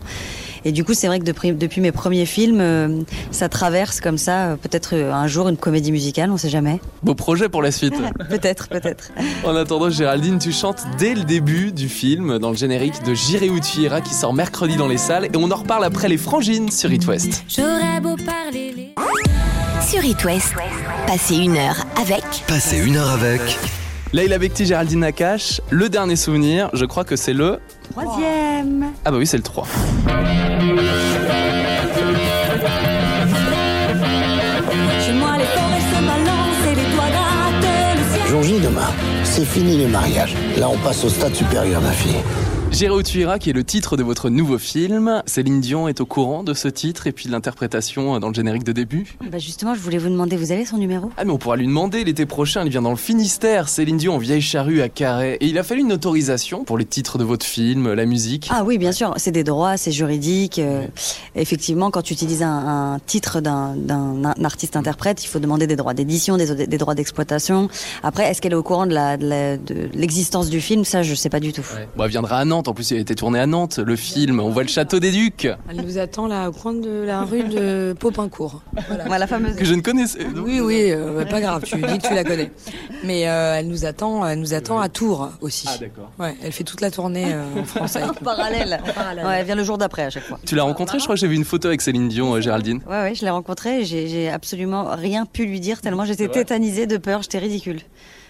Et 0.68 0.72
du 0.72 0.84
coup, 0.84 0.94
c'est 0.96 1.06
vrai 1.08 1.20
que 1.20 1.26
depuis, 1.26 1.52
depuis 1.52 1.80
mes 1.80 1.92
premiers 1.92 2.26
films, 2.26 2.60
euh, 2.60 3.02
ça 3.32 3.50
traverse 3.50 4.02
comme 4.02 4.18
ça. 4.18 4.48
euh, 4.48 4.56
Peut-être 4.56 4.96
un 4.96 5.28
jour 5.28 5.48
une 5.48 5.58
comédie 5.58 5.92
musicale, 5.92 6.32
on 6.32 6.38
sait 6.38 6.50
jamais. 6.50 6.80
Beau 7.04 7.14
projet 7.14 7.50
pour 7.50 7.62
la 7.62 7.72
suite. 7.72 7.94
peut-être, 8.30 8.68
peut-être. 8.70 9.12
En 9.46 9.56
attendant, 9.56 9.90
Géraldine, 9.90 10.40
tu 10.40 10.52
chantes 10.52 10.84
dès 10.98 11.14
le 11.14 11.24
début 11.24 11.72
du 11.72 11.88
film, 11.88 12.40
dans 12.40 12.50
le 12.50 12.56
générique 12.58 13.04
de 13.04 13.14
J'irai 13.14 13.50
où 13.50 13.60
tu 13.60 13.82
iras, 13.82 14.02
qui 14.02 14.14
sort 14.14 14.34
mercredi 14.34 14.76
dans 14.76 14.88
les 14.88 14.98
salles, 14.98 15.26
et 15.26 15.38
on 15.38 15.52
en 15.52 15.56
reparle 15.56 15.84
après 15.84 16.08
les 16.08 16.18
frangines 16.18 16.72
sur 16.72 16.92
It 16.92 17.06
West. 17.08 17.44
J'aurais 17.48 18.00
beau 18.02 18.16
parler 18.16 18.74
les... 18.76 19.65
sur 19.82 20.04
It 20.04 20.24
West, 20.24 20.54
passez 21.08 21.36
une 21.36 21.58
heure 21.58 21.86
avec 22.00 22.24
Passez 22.48 22.78
une 22.78 22.98
heure 22.98 23.10
avec 23.10 23.42
Leïla 24.14 24.38
Bekti, 24.38 24.66
Géraldine 24.66 25.00
Nakache, 25.02 25.62
le 25.70 25.90
dernier 25.90 26.16
souvenir, 26.16 26.70
je 26.74 26.86
crois 26.86 27.04
que 27.04 27.16
c'est 27.16 27.34
le... 27.34 27.60
Troisième. 27.92 28.94
Ah 29.04 29.12
bah 29.12 29.18
oui, 29.18 29.28
c'est 29.28 29.38
le 29.38 29.44
3. 29.44 29.68
Chez 35.06 35.14
moi, 35.14 35.38
les 35.38 35.46
forêts 35.46 35.82
se 35.82 36.02
balancent 36.02 36.68
et 36.72 36.76
les 36.76 36.96
toits 36.96 37.12
grattent 37.12 37.98
le 37.98 38.16
ciel. 38.16 38.28
Jour 38.30 38.44
J 38.44 38.60
demain, 38.60 38.92
c'est 39.24 39.46
fini 39.46 39.78
les 39.78 39.88
mariages. 39.88 40.36
Là, 40.58 40.70
on 40.70 40.78
passe 40.78 41.04
au 41.04 41.10
stade 41.10 41.36
supérieur, 41.36 41.82
ma 41.82 41.92
fille. 41.92 42.22
J'irai 42.76 42.94
où 42.94 43.02
tu 43.02 43.22
iras, 43.22 43.40
qui 43.40 43.50
est 43.50 43.54
le 43.54 43.64
titre 43.64 43.96
de 43.96 44.04
votre 44.04 44.30
nouveau 44.30 44.58
film. 44.58 45.24
Céline 45.28 45.62
Dion 45.62 45.88
est 45.88 46.02
au 46.02 46.06
courant 46.06 46.44
de 46.44 46.54
ce 46.54 46.68
titre 46.68 47.08
et 47.08 47.14
puis 47.14 47.28
de 47.28 47.32
l'interprétation 47.32 48.20
dans 48.20 48.28
le 48.28 48.34
générique 48.34 48.66
de 48.66 48.74
début. 48.74 49.16
Bah 49.32 49.38
justement, 49.38 49.74
je 49.76 49.80
voulais 49.80 49.98
vous 49.98 50.10
demander, 50.10 50.36
vous 50.36 50.52
avez 50.52 50.66
son 50.66 50.78
numéro? 50.78 51.10
Ah 51.16 51.24
mais 51.24 51.32
on 51.32 51.38
pourra 51.38 51.56
lui 51.56 51.68
demander 51.68 52.04
l'été 52.04 52.26
prochain, 52.26 52.66
il 52.66 52.70
vient 52.70 52.82
dans 52.82 52.90
le 52.90 52.98
Finistère, 52.98 53.70
Céline 53.70 53.96
Dion 53.96 54.16
en 54.16 54.18
vieille 54.18 54.42
charrue 54.42 54.82
à 54.82 54.90
Carré. 54.90 55.38
Et 55.40 55.46
il 55.46 55.58
a 55.58 55.64
fallu 55.64 55.80
une 55.82 55.94
autorisation 55.94 56.66
pour 56.66 56.78
les 56.78 56.84
titres 56.84 57.18
de 57.18 57.24
votre 57.24 57.46
film, 57.46 57.94
la 57.94 58.06
musique? 58.06 58.50
Ah 58.52 58.66
oui, 58.66 58.78
bien 58.78 58.92
sûr, 58.92 59.14
c'est 59.16 59.32
des 59.32 59.46
droits, 59.46 59.78
c'est 59.78 59.94
juridique. 59.94 60.60
euh, 60.60 60.86
effectivement, 61.36 61.92
quand 61.92 62.02
tu 62.02 62.12
utilises 62.12 62.44
un, 62.44 62.96
un 62.96 63.00
titre 63.00 63.40
d'un- 63.40 63.74
d'un 63.78 64.26
un 64.26 64.44
artiste-interprète, 64.44 65.24
il 65.24 65.28
faut 65.28 65.40
demander 65.40 65.66
des 65.66 65.78
droits 65.78 65.94
d'édition, 65.94 66.36
des, 66.36 66.68
des 66.68 66.78
droits 66.78 66.94
d'exploitation. 66.94 67.70
Après, 68.04 68.30
est-ce 68.30 68.42
qu'elle 68.42 68.52
est 68.52 68.56
au 68.56 68.64
courant 68.64 68.86
de 68.86 69.98
l'existence 69.98 70.50
du 70.50 70.60
film? 70.60 70.84
Ça, 70.84 71.04
je 71.04 71.16
sais 71.16 71.30
pas 71.30 71.40
du 71.40 71.54
tout. 71.54 71.64
Bon, 71.96 72.04
elle 72.04 72.10
viendra 72.10 72.40
à 72.40 72.44
Nantes, 72.44 72.65
en 72.68 72.74
plus 72.74 72.92
il 72.92 72.98
a 72.98 73.00
été 73.00 73.16
tourné 73.16 73.40
à 73.40 73.46
Nantes, 73.46 73.80
le 73.80 73.96
film, 73.96 74.40
on 74.40 74.50
voit 74.50 74.64
le 74.64 74.70
château 74.70 75.00
des 75.00 75.12
Ducs, 75.12 75.48
Elle 75.70 75.82
nous 75.82 75.98
attend 75.98 76.28
là 76.28 76.50
au 76.50 76.52
coin 76.52 76.74
de 76.74 77.04
la 77.06 77.24
rue 77.24 77.44
de 77.44 77.96
Popincourt. 78.00 78.62
Voilà. 78.88 79.08
Ouais, 79.08 79.20
la 79.20 79.28
fameuse. 79.28 79.56
que 79.56 79.66
je 79.66 79.74
ne 79.74 79.82
connaissais. 79.82 80.26
Oui, 80.36 80.60
oui, 80.60 80.92
euh, 80.92 81.26
pas 81.26 81.42
grave, 81.42 81.64
tu 81.64 81.76
dis 81.78 81.98
que 82.00 82.08
tu 82.08 82.14
la 82.14 82.24
connais. 82.24 82.52
Mais 83.04 83.28
euh, 83.28 83.56
elle 83.60 83.68
nous 83.68 83.86
attend, 83.86 84.26
elle 84.26 84.40
nous 84.40 84.54
attend 84.54 84.80
à 84.80 84.90
Tours 84.90 85.32
aussi. 85.42 85.68
Ah 85.70 85.78
d'accord. 85.80 86.12
Ouais, 86.20 86.36
elle 86.44 86.52
fait 86.52 86.64
toute 86.64 86.82
la 86.82 86.92
tournée 86.92 87.34
euh, 87.34 87.44
en 87.62 87.64
France 87.64 87.96
avec 87.96 88.10
En 88.10 88.14
parallèle. 88.14 88.80
Ouais, 89.26 89.38
elle 89.40 89.46
vient 89.46 89.56
le 89.56 89.64
jour 89.64 89.78
d'après 89.78 90.04
à 90.04 90.10
chaque 90.10 90.24
fois. 90.24 90.40
Tu 90.46 90.56
l'as 90.56 90.64
rencontré, 90.64 91.00
je 91.00 91.04
crois 91.04 91.16
que 91.16 91.22
j'ai 91.22 91.28
vu 91.28 91.36
une 91.36 91.46
photo 91.46 91.68
avec 91.68 91.82
Céline 91.82 92.08
Dion, 92.08 92.34
euh, 92.36 92.42
Géraldine. 92.42 92.82
Ouais, 92.88 93.02
ouais, 93.02 93.16
je 93.16 93.24
l'ai 93.24 93.32
rencontrée 93.32 93.86
j'ai 93.86 94.30
absolument 94.30 94.96
rien 94.96 95.26
pu 95.26 95.46
lui 95.46 95.60
dire 95.60 95.82
tellement 95.82 96.06
j'étais 96.06 96.28
tétanisée 96.28 96.88
de 96.88 96.98
peur, 96.98 97.22
j'étais 97.22 97.40
ridicule. 97.40 97.80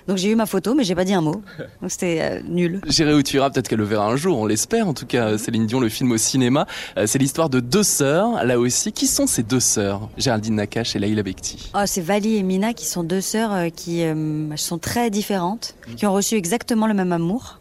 Donc 0.08 0.18
j'ai 0.18 0.30
eu 0.30 0.36
ma 0.36 0.46
photo, 0.46 0.76
mais 0.76 0.84
j'ai 0.84 0.94
pas 0.96 1.04
dit 1.04 1.14
un 1.14 1.22
mot. 1.22 1.42
Donc 1.82 1.90
c'était 1.90 2.20
euh, 2.22 2.42
nul. 2.48 2.80
J'irai 2.88 3.14
où 3.14 3.24
tu 3.24 3.38
iras, 3.38 3.50
peut-être 3.50 3.68
qu'elle 3.68 3.80
le 3.80 3.86
verra 3.86 4.06
un 4.06 4.16
jour, 4.16 4.38
on 4.38 4.46
l'espère 4.46 4.88
en 4.88 4.94
tout 4.94 5.06
cas, 5.06 5.38
Céline 5.38 5.66
Dion, 5.66 5.80
le 5.80 5.90
film 5.90 6.12
au 6.12 6.18
cinéma. 6.18 6.68
Euh, 6.98 7.08
C'est 7.08 7.18
l'histoire 7.18 7.50
de 7.50 7.60
deux 7.60 7.84
sœurs, 7.84 8.44
là 8.44 8.60
aussi. 8.60 8.92
Qui 8.92 9.08
sont 9.08 9.26
ces 9.28 9.44
deux 9.44 9.60
sœurs 9.60 10.10
Géraldine 10.18 10.56
Nakache 10.56 10.96
et 10.96 11.00
Laïla 11.00 11.24
Bekti? 11.24 11.72
Oh, 11.74 11.80
c'est 11.86 12.02
Vali 12.02 12.36
et 12.38 12.44
Mina 12.44 12.74
qui 12.74 12.86
sont 12.86 13.04
deux 13.04 13.22
sœurs 13.22 13.52
euh, 13.54 13.70
qui 13.70 14.04
euh, 14.04 14.56
sont 14.58 14.78
très 14.78 15.10
différentes, 15.10 15.76
qui 15.98 16.06
ont 16.06 16.14
reçu 16.14 16.36
exactement 16.36 16.88
le 16.88 16.94
même 16.94 17.12
amour. 17.12 17.60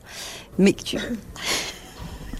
Mais 0.58 0.72
que 0.72 0.82
tu... 0.82 0.98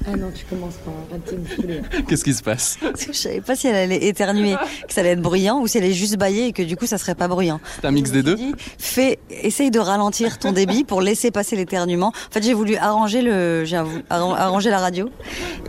Ah 0.06 0.16
non, 0.16 0.30
tu 0.34 0.44
commences 0.44 0.74
arrête 1.10 1.32
de 1.32 1.38
me 1.38 1.46
saouler. 1.46 1.80
Qu'est-ce 2.06 2.24
qui 2.24 2.34
se 2.34 2.42
passe? 2.42 2.78
Je 3.08 3.12
savais 3.12 3.40
pas 3.40 3.56
si 3.56 3.68
elle 3.68 3.74
allait 3.76 4.04
éternuer, 4.06 4.54
que 4.86 4.92
ça 4.92 5.00
allait 5.00 5.10
être 5.10 5.22
bruyant, 5.22 5.60
ou 5.60 5.66
si 5.66 5.78
elle 5.78 5.84
allait 5.84 5.92
juste 5.94 6.16
bailler 6.18 6.48
et 6.48 6.52
que 6.52 6.62
du 6.62 6.76
coup 6.76 6.86
ça 6.86 6.98
serait 6.98 7.14
pas 7.14 7.26
bruyant. 7.28 7.58
C'est 7.80 7.86
un 7.86 7.90
mix 7.90 8.10
des 8.10 8.22
deux? 8.22 8.34
Dit, 8.34 8.54
Fais, 8.78 9.18
essaye 9.30 9.70
de 9.70 9.78
ralentir 9.78 10.38
ton 10.38 10.52
débit 10.52 10.84
pour 10.84 11.00
laisser 11.00 11.30
passer 11.30 11.56
l'éternuement. 11.56 12.08
En 12.08 12.32
fait, 12.32 12.42
j'ai 12.42 12.52
voulu 12.54 12.76
arranger 12.76 13.22
le, 13.22 13.64
j'ai 13.64 14.70
la 14.70 14.78
radio. 14.78 15.08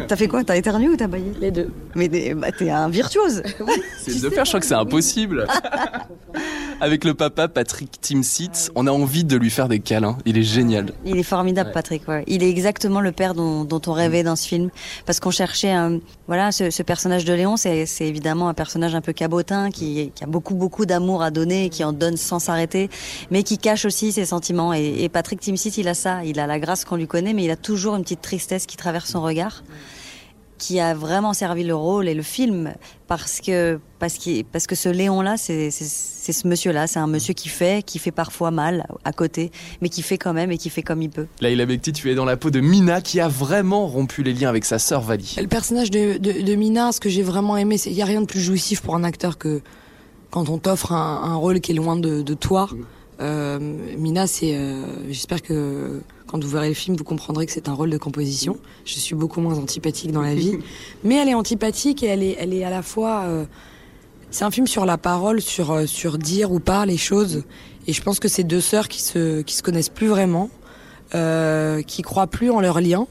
T'as 0.07 0.15
fait 0.15 0.27
quoi? 0.27 0.43
T'as 0.43 0.57
éternué 0.57 0.89
ou 0.89 0.95
t'as 0.97 1.07
baillé? 1.07 1.31
Les 1.39 1.51
deux. 1.51 1.71
Mais 1.95 2.07
des- 2.09 2.33
bah, 2.33 2.51
t'es 2.51 2.69
un 2.69 2.89
virtuose. 2.89 3.41
C'est 4.01 4.21
de 4.21 4.29
faire, 4.29 4.43
je 4.45 4.49
crois 4.51 4.59
que 4.59 4.65
c'est 4.65 4.73
impossible. 4.75 5.47
Avec 6.81 7.05
le 7.05 7.13
papa 7.13 7.47
Patrick 7.47 8.01
Timsit, 8.01 8.69
on 8.75 8.85
a 8.85 8.91
envie 8.91 9.23
de 9.23 9.37
lui 9.37 9.49
faire 9.49 9.69
des 9.69 9.79
câlins. 9.79 10.17
Il 10.25 10.37
est 10.37 10.43
génial. 10.43 10.87
Il 11.05 11.17
est 11.17 11.23
formidable, 11.23 11.71
Patrick. 11.73 12.05
ouais. 12.09 12.23
Il 12.27 12.43
est 12.43 12.49
exactement 12.49 12.99
le 12.99 13.11
père 13.13 13.33
dont, 13.33 13.63
dont 13.63 13.81
on 13.87 13.93
rêvait 13.93 14.23
dans 14.25 14.35
ce 14.35 14.47
film, 14.47 14.69
parce 15.05 15.19
qu'on 15.19 15.31
cherchait 15.31 15.71
un, 15.71 15.99
voilà, 16.27 16.51
ce, 16.51 16.83
personnage 16.83 17.23
de 17.23 17.33
Léon, 17.33 17.55
c'est 17.55 17.85
évidemment 18.01 18.49
un 18.49 18.53
personnage 18.53 18.95
un 18.95 19.01
peu 19.01 19.13
cabotin 19.13 19.71
qui, 19.71 20.11
qui 20.13 20.23
a 20.23 20.27
beaucoup 20.27 20.55
beaucoup 20.55 20.85
d'amour 20.85 21.23
à 21.23 21.31
donner, 21.31 21.69
qui 21.69 21.83
en 21.83 21.93
donne 21.93 22.17
sans 22.17 22.39
s'arrêter, 22.39 22.89
mais 23.31 23.43
qui 23.43 23.57
cache 23.57 23.85
aussi 23.85 24.11
ses 24.11 24.25
sentiments. 24.25 24.73
Et, 24.73 25.03
et 25.03 25.09
Patrick 25.09 25.39
Timsit, 25.39 25.77
il 25.77 25.87
a 25.87 25.93
ça, 25.93 26.25
il 26.25 26.39
a 26.39 26.47
la 26.47 26.59
grâce 26.59 26.83
qu'on 26.83 26.97
lui 26.97 27.07
connaît, 27.07 27.33
mais 27.33 27.45
il 27.45 27.51
a 27.51 27.55
toujours 27.55 27.95
une 27.95 28.03
petite 28.03 28.21
tristesse 28.21 28.65
qui 28.65 28.75
traverse 28.75 29.11
son 29.11 29.21
regard 29.21 29.63
qui 30.57 30.79
a 30.79 30.93
vraiment 30.93 31.33
servi 31.33 31.63
le 31.63 31.75
rôle 31.75 32.07
et 32.07 32.13
le 32.13 32.21
film 32.21 32.73
parce 33.07 33.41
que 33.41 33.79
parce 33.99 34.15
qu'il 34.15 34.45
parce 34.45 34.67
que 34.67 34.75
ce 34.75 34.89
Léon 34.89 35.21
là 35.21 35.35
c'est 35.37 35.69
c'est 35.69 36.31
ce 36.31 36.47
monsieur 36.47 36.71
là 36.71 36.87
c'est 36.87 36.99
un 36.99 37.07
monsieur 37.07 37.33
qui 37.33 37.49
fait 37.49 37.83
qui 37.83 37.99
fait 37.99 38.11
parfois 38.11 38.51
mal 38.51 38.87
à 39.03 39.11
côté 39.11 39.51
mais 39.81 39.89
qui 39.89 40.01
fait 40.01 40.17
quand 40.17 40.33
même 40.33 40.51
et 40.51 40.57
qui 40.57 40.69
fait 40.69 40.81
comme 40.81 41.01
il 41.01 41.09
peut 41.09 41.27
Laïla 41.41 41.65
Bekti, 41.65 41.91
tu 41.91 42.09
es 42.09 42.15
dans 42.15 42.25
la 42.25 42.37
peau 42.37 42.51
de 42.51 42.61
Mina 42.61 43.01
qui 43.01 43.19
a 43.19 43.27
vraiment 43.27 43.87
rompu 43.87 44.23
les 44.23 44.33
liens 44.33 44.49
avec 44.49 44.65
sa 44.65 44.79
sœur 44.79 45.01
Vali. 45.01 45.35
Le 45.37 45.47
personnage 45.47 45.91
de, 45.91 46.17
de, 46.17 46.41
de 46.41 46.55
Mina, 46.55 46.91
ce 46.91 46.99
que 46.99 47.09
j'ai 47.09 47.23
vraiment 47.23 47.57
aimé, 47.57 47.77
c'est 47.77 47.89
qu'il 47.89 47.97
n'y 47.97 48.03
a 48.03 48.05
rien 48.05 48.21
de 48.21 48.25
plus 48.25 48.41
jouissif 48.41 48.81
pour 48.81 48.95
un 48.95 49.03
acteur 49.03 49.37
que 49.37 49.61
quand 50.31 50.49
on 50.49 50.57
t'offre 50.57 50.91
un, 50.93 51.21
un 51.23 51.35
rôle 51.35 51.59
qui 51.59 51.71
est 51.71 51.75
loin 51.75 51.95
de, 51.95 52.21
de 52.21 52.33
toi. 52.33 52.69
Euh, 53.21 53.59
Mina, 53.97 54.27
c'est. 54.27 54.55
euh, 54.55 54.83
J'espère 55.09 55.41
que 55.41 56.01
quand 56.27 56.43
vous 56.43 56.49
verrez 56.49 56.67
le 56.69 56.73
film, 56.73 56.95
vous 56.97 57.03
comprendrez 57.03 57.45
que 57.45 57.51
c'est 57.51 57.69
un 57.69 57.73
rôle 57.73 57.89
de 57.89 57.97
composition. 57.97 58.57
Je 58.83 58.95
suis 58.95 59.15
beaucoup 59.15 59.39
moins 59.41 59.57
antipathique 59.57 60.11
dans 60.11 60.21
la 60.21 60.35
vie, 60.35 60.57
mais 61.03 61.15
elle 61.15 61.29
est 61.29 61.33
antipathique 61.33 62.03
et 62.03 62.07
elle 62.07 62.23
est, 62.23 62.35
elle 62.39 62.53
est 62.53 62.63
à 62.63 62.69
la 62.69 62.81
fois. 62.81 63.23
euh, 63.25 63.45
c'est 64.31 64.43
un 64.43 64.51
film 64.51 64.67
sur 64.67 64.85
la 64.85 64.97
parole, 64.97 65.39
sur 65.39 65.87
sur 65.87 66.17
dire 66.17 66.51
ou 66.51 66.59
pas 66.59 66.85
les 66.85 66.97
choses. 66.97 67.43
Et 67.87 67.93
je 67.93 68.01
pense 68.01 68.19
que 68.19 68.27
c'est 68.27 68.43
deux 68.43 68.59
sœurs 68.59 68.89
qui 68.89 69.01
se 69.01 69.41
qui 69.43 69.55
se 69.55 69.63
connaissent 69.63 69.87
plus 69.89 70.07
vraiment, 70.07 70.49
qui 71.87 72.01
croient 72.01 72.27
plus 72.27 72.49
en 72.51 72.59
leur 72.59 72.81
lien. 72.81 73.07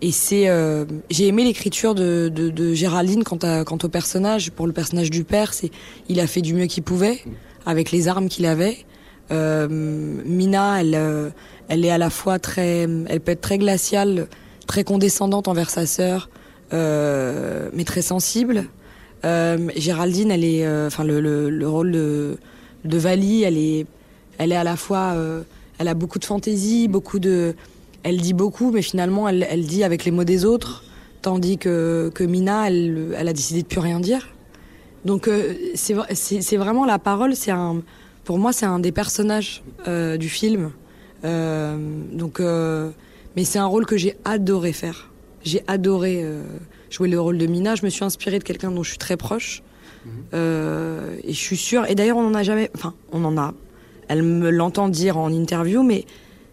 Et 0.00 0.12
c'est, 0.12 0.48
euh, 0.48 0.84
j'ai 1.10 1.26
aimé 1.26 1.42
l'écriture 1.42 1.96
de, 1.96 2.30
de, 2.32 2.50
de 2.50 2.72
Géraldine 2.72 3.24
quant, 3.24 3.38
à, 3.42 3.64
quant 3.64 3.78
au 3.82 3.88
personnage. 3.88 4.52
Pour 4.52 4.68
le 4.68 4.72
personnage 4.72 5.10
du 5.10 5.24
père, 5.24 5.52
c'est, 5.52 5.72
il 6.08 6.20
a 6.20 6.28
fait 6.28 6.40
du 6.40 6.54
mieux 6.54 6.66
qu'il 6.66 6.84
pouvait 6.84 7.18
avec 7.66 7.90
les 7.90 8.06
armes 8.06 8.28
qu'il 8.28 8.46
avait. 8.46 8.76
Euh, 9.30 9.68
Mina, 9.68 10.80
elle, 10.80 10.94
euh, 10.94 11.30
elle 11.68 11.84
est 11.84 11.90
à 11.90 11.98
la 11.98 12.10
fois 12.10 12.38
très, 12.38 12.88
elle 13.08 13.20
peut 13.20 13.32
être 13.32 13.40
très 13.40 13.58
glaciale, 13.58 14.26
très 14.66 14.84
condescendante 14.84 15.48
envers 15.48 15.70
sa 15.70 15.86
sœur, 15.86 16.30
euh, 16.72 17.68
mais 17.72 17.84
très 17.84 18.02
sensible. 18.02 18.64
Géraldine, 19.24 20.30
elle 20.30 20.44
est, 20.44 20.66
enfin 20.86 21.04
le, 21.04 21.20
le, 21.20 21.50
le 21.50 21.68
rôle 21.68 21.90
de, 21.92 22.38
de 22.84 22.98
Vali, 22.98 23.42
elle 23.42 23.58
est, 23.58 23.86
elle 24.38 24.52
est 24.52 24.56
à 24.56 24.64
la 24.64 24.76
fois, 24.76 25.16
elle 25.78 25.88
a 25.88 25.94
beaucoup 25.94 26.20
de 26.20 26.24
fantaisie, 26.24 26.86
beaucoup 26.86 27.18
de, 27.18 27.54
elle 28.04 28.20
dit 28.20 28.32
beaucoup, 28.32 28.70
mais 28.70 28.80
finalement, 28.82 29.28
elle, 29.28 29.46
elle 29.50 29.66
dit 29.66 29.82
avec 29.82 30.04
les 30.04 30.12
mots 30.12 30.24
des 30.24 30.44
autres, 30.44 30.84
tandis 31.20 31.58
que, 31.58 32.12
que 32.14 32.22
Mina, 32.22 32.68
elle, 32.68 33.14
elle 33.18 33.28
a 33.28 33.32
décidé 33.32 33.62
de 33.62 33.66
plus 33.66 33.80
rien 33.80 33.98
dire. 33.98 34.28
Donc 35.04 35.28
euh, 35.28 35.54
c'est 35.74 36.56
vraiment 36.56 36.84
la 36.84 36.98
parole, 36.98 37.34
c'est 37.34 37.50
un, 37.50 37.82
pour 38.28 38.38
moi, 38.38 38.52
c'est 38.52 38.66
un 38.66 38.78
des 38.78 38.92
personnages 38.92 39.62
euh, 39.86 40.18
du 40.18 40.28
film. 40.28 40.72
Euh, 41.24 41.78
donc, 42.12 42.40
euh, 42.40 42.90
mais 43.34 43.44
c'est 43.44 43.58
un 43.58 43.64
rôle 43.64 43.86
que 43.86 43.96
j'ai 43.96 44.18
adoré 44.26 44.74
faire. 44.74 45.10
J'ai 45.44 45.62
adoré 45.66 46.22
jouer 46.90 47.08
le 47.08 47.18
rôle 47.18 47.38
de 47.38 47.46
Mina. 47.46 47.74
Je 47.74 47.86
me 47.86 47.88
suis 47.88 48.04
inspirée 48.04 48.38
de 48.38 48.44
quelqu'un 48.44 48.70
dont 48.70 48.82
je 48.82 48.90
suis 48.90 48.98
très 48.98 49.16
proche. 49.16 49.62
Euh, 50.34 51.16
et 51.24 51.32
je 51.32 51.38
suis 51.38 51.56
sûre. 51.56 51.86
Et 51.88 51.94
d'ailleurs, 51.94 52.18
on 52.18 52.26
en 52.26 52.34
a 52.34 52.42
jamais. 52.42 52.70
Enfin, 52.74 52.92
on 53.12 53.24
en 53.24 53.38
a. 53.38 53.54
Elle 54.08 54.22
me 54.22 54.50
l'entend 54.50 54.90
dire 54.90 55.16
en 55.16 55.32
interview, 55.32 55.82
mais 55.82 56.04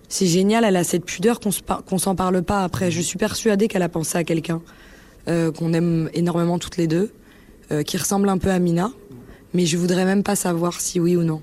c'est 0.08 0.28
génial. 0.28 0.64
Elle 0.64 0.78
a 0.78 0.86
cette 0.86 1.04
pudeur 1.04 1.42
qu'on 1.42 1.50
qu'on 1.86 1.98
s'en 1.98 2.16
parle 2.16 2.42
pas 2.42 2.64
après. 2.64 2.90
Je 2.90 3.02
suis 3.02 3.18
persuadée 3.18 3.68
qu'elle 3.68 3.84
a 3.84 3.90
pensé 3.90 4.18
à 4.18 4.24
quelqu'un 4.24 4.62
euh, 5.28 5.52
qu'on 5.52 5.74
aime 5.74 6.10
énormément 6.14 6.58
toutes 6.58 6.78
les 6.78 6.88
deux, 6.88 7.12
euh, 7.74 7.84
qui 7.84 7.98
ressemble 7.98 8.30
un 8.30 8.38
peu 8.38 8.52
à 8.52 8.60
Mina. 8.60 8.94
Mais 9.54 9.66
je 9.66 9.76
voudrais 9.76 10.06
même 10.06 10.24
pas 10.24 10.38
savoir 10.38 10.80
si 10.80 11.02
oui 11.02 11.18
ou 11.18 11.24
non. 11.24 11.42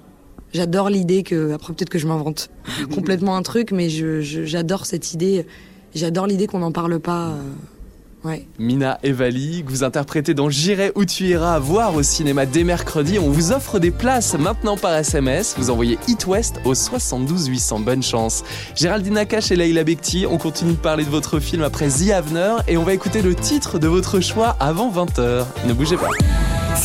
J'adore 0.53 0.91
l'idée 0.91 1.23
que, 1.23 1.53
après 1.53 1.73
peut-être 1.73 1.91
que 1.91 1.99
je 1.99 2.07
m'invente 2.07 2.51
complètement 2.95 3.37
un 3.37 3.43
truc, 3.43 3.73
mais 3.73 3.89
j'adore 3.89 4.87
cette 4.87 5.15
idée. 5.15 5.47
J'adore 5.95 6.27
l'idée 6.27 6.47
qu'on 6.47 6.59
n'en 6.61 6.73
parle 6.73 6.99
pas. 7.01 7.29
euh, 7.29 8.29
ouais. 8.29 8.47
Mina 8.59 8.99
et 9.03 9.13
Vali, 9.13 9.63
que 9.65 9.71
vous 9.71 9.85
interprétez 9.85 10.33
dans 10.35 10.49
J'irai 10.49 10.91
où 10.95 11.05
tu 11.05 11.25
iras 11.25 11.59
voir 11.59 11.95
au 11.95 12.03
cinéma 12.03 12.47
dès 12.47 12.65
mercredi. 12.65 13.19
On 13.19 13.31
vous 13.31 13.53
offre 13.53 13.79
des 13.79 13.91
places 13.91 14.35
maintenant 14.39 14.77
par 14.77 14.95
SMS. 14.95 15.55
Vous 15.59 15.69
envoyez 15.71 15.99
It 16.09 16.27
West 16.27 16.61
au 16.65 16.75
72 16.75 17.47
800. 17.47 17.81
Bonne 17.81 18.03
chance. 18.03 18.43
Géraldine 18.75 19.15
Nakache 19.15 19.51
et 19.53 19.57
Leïla 19.57 19.85
Bekti, 19.85 20.25
on 20.27 20.39
continue 20.39 20.73
de 20.73 20.77
parler 20.79 21.05
de 21.05 21.11
votre 21.11 21.41
film 21.41 21.63
après 21.63 21.89
The 21.89 22.11
Avener 22.11 22.57
et 22.69 22.77
on 22.77 22.85
va 22.85 22.95
écouter 22.95 23.21
le 23.23 23.35
titre 23.35 23.79
de 23.79 23.89
votre 23.89 24.21
choix 24.21 24.57
avant 24.61 24.91
20h. 24.91 25.45
Ne 25.67 25.73
bougez 25.75 25.97
pas. 25.97 26.09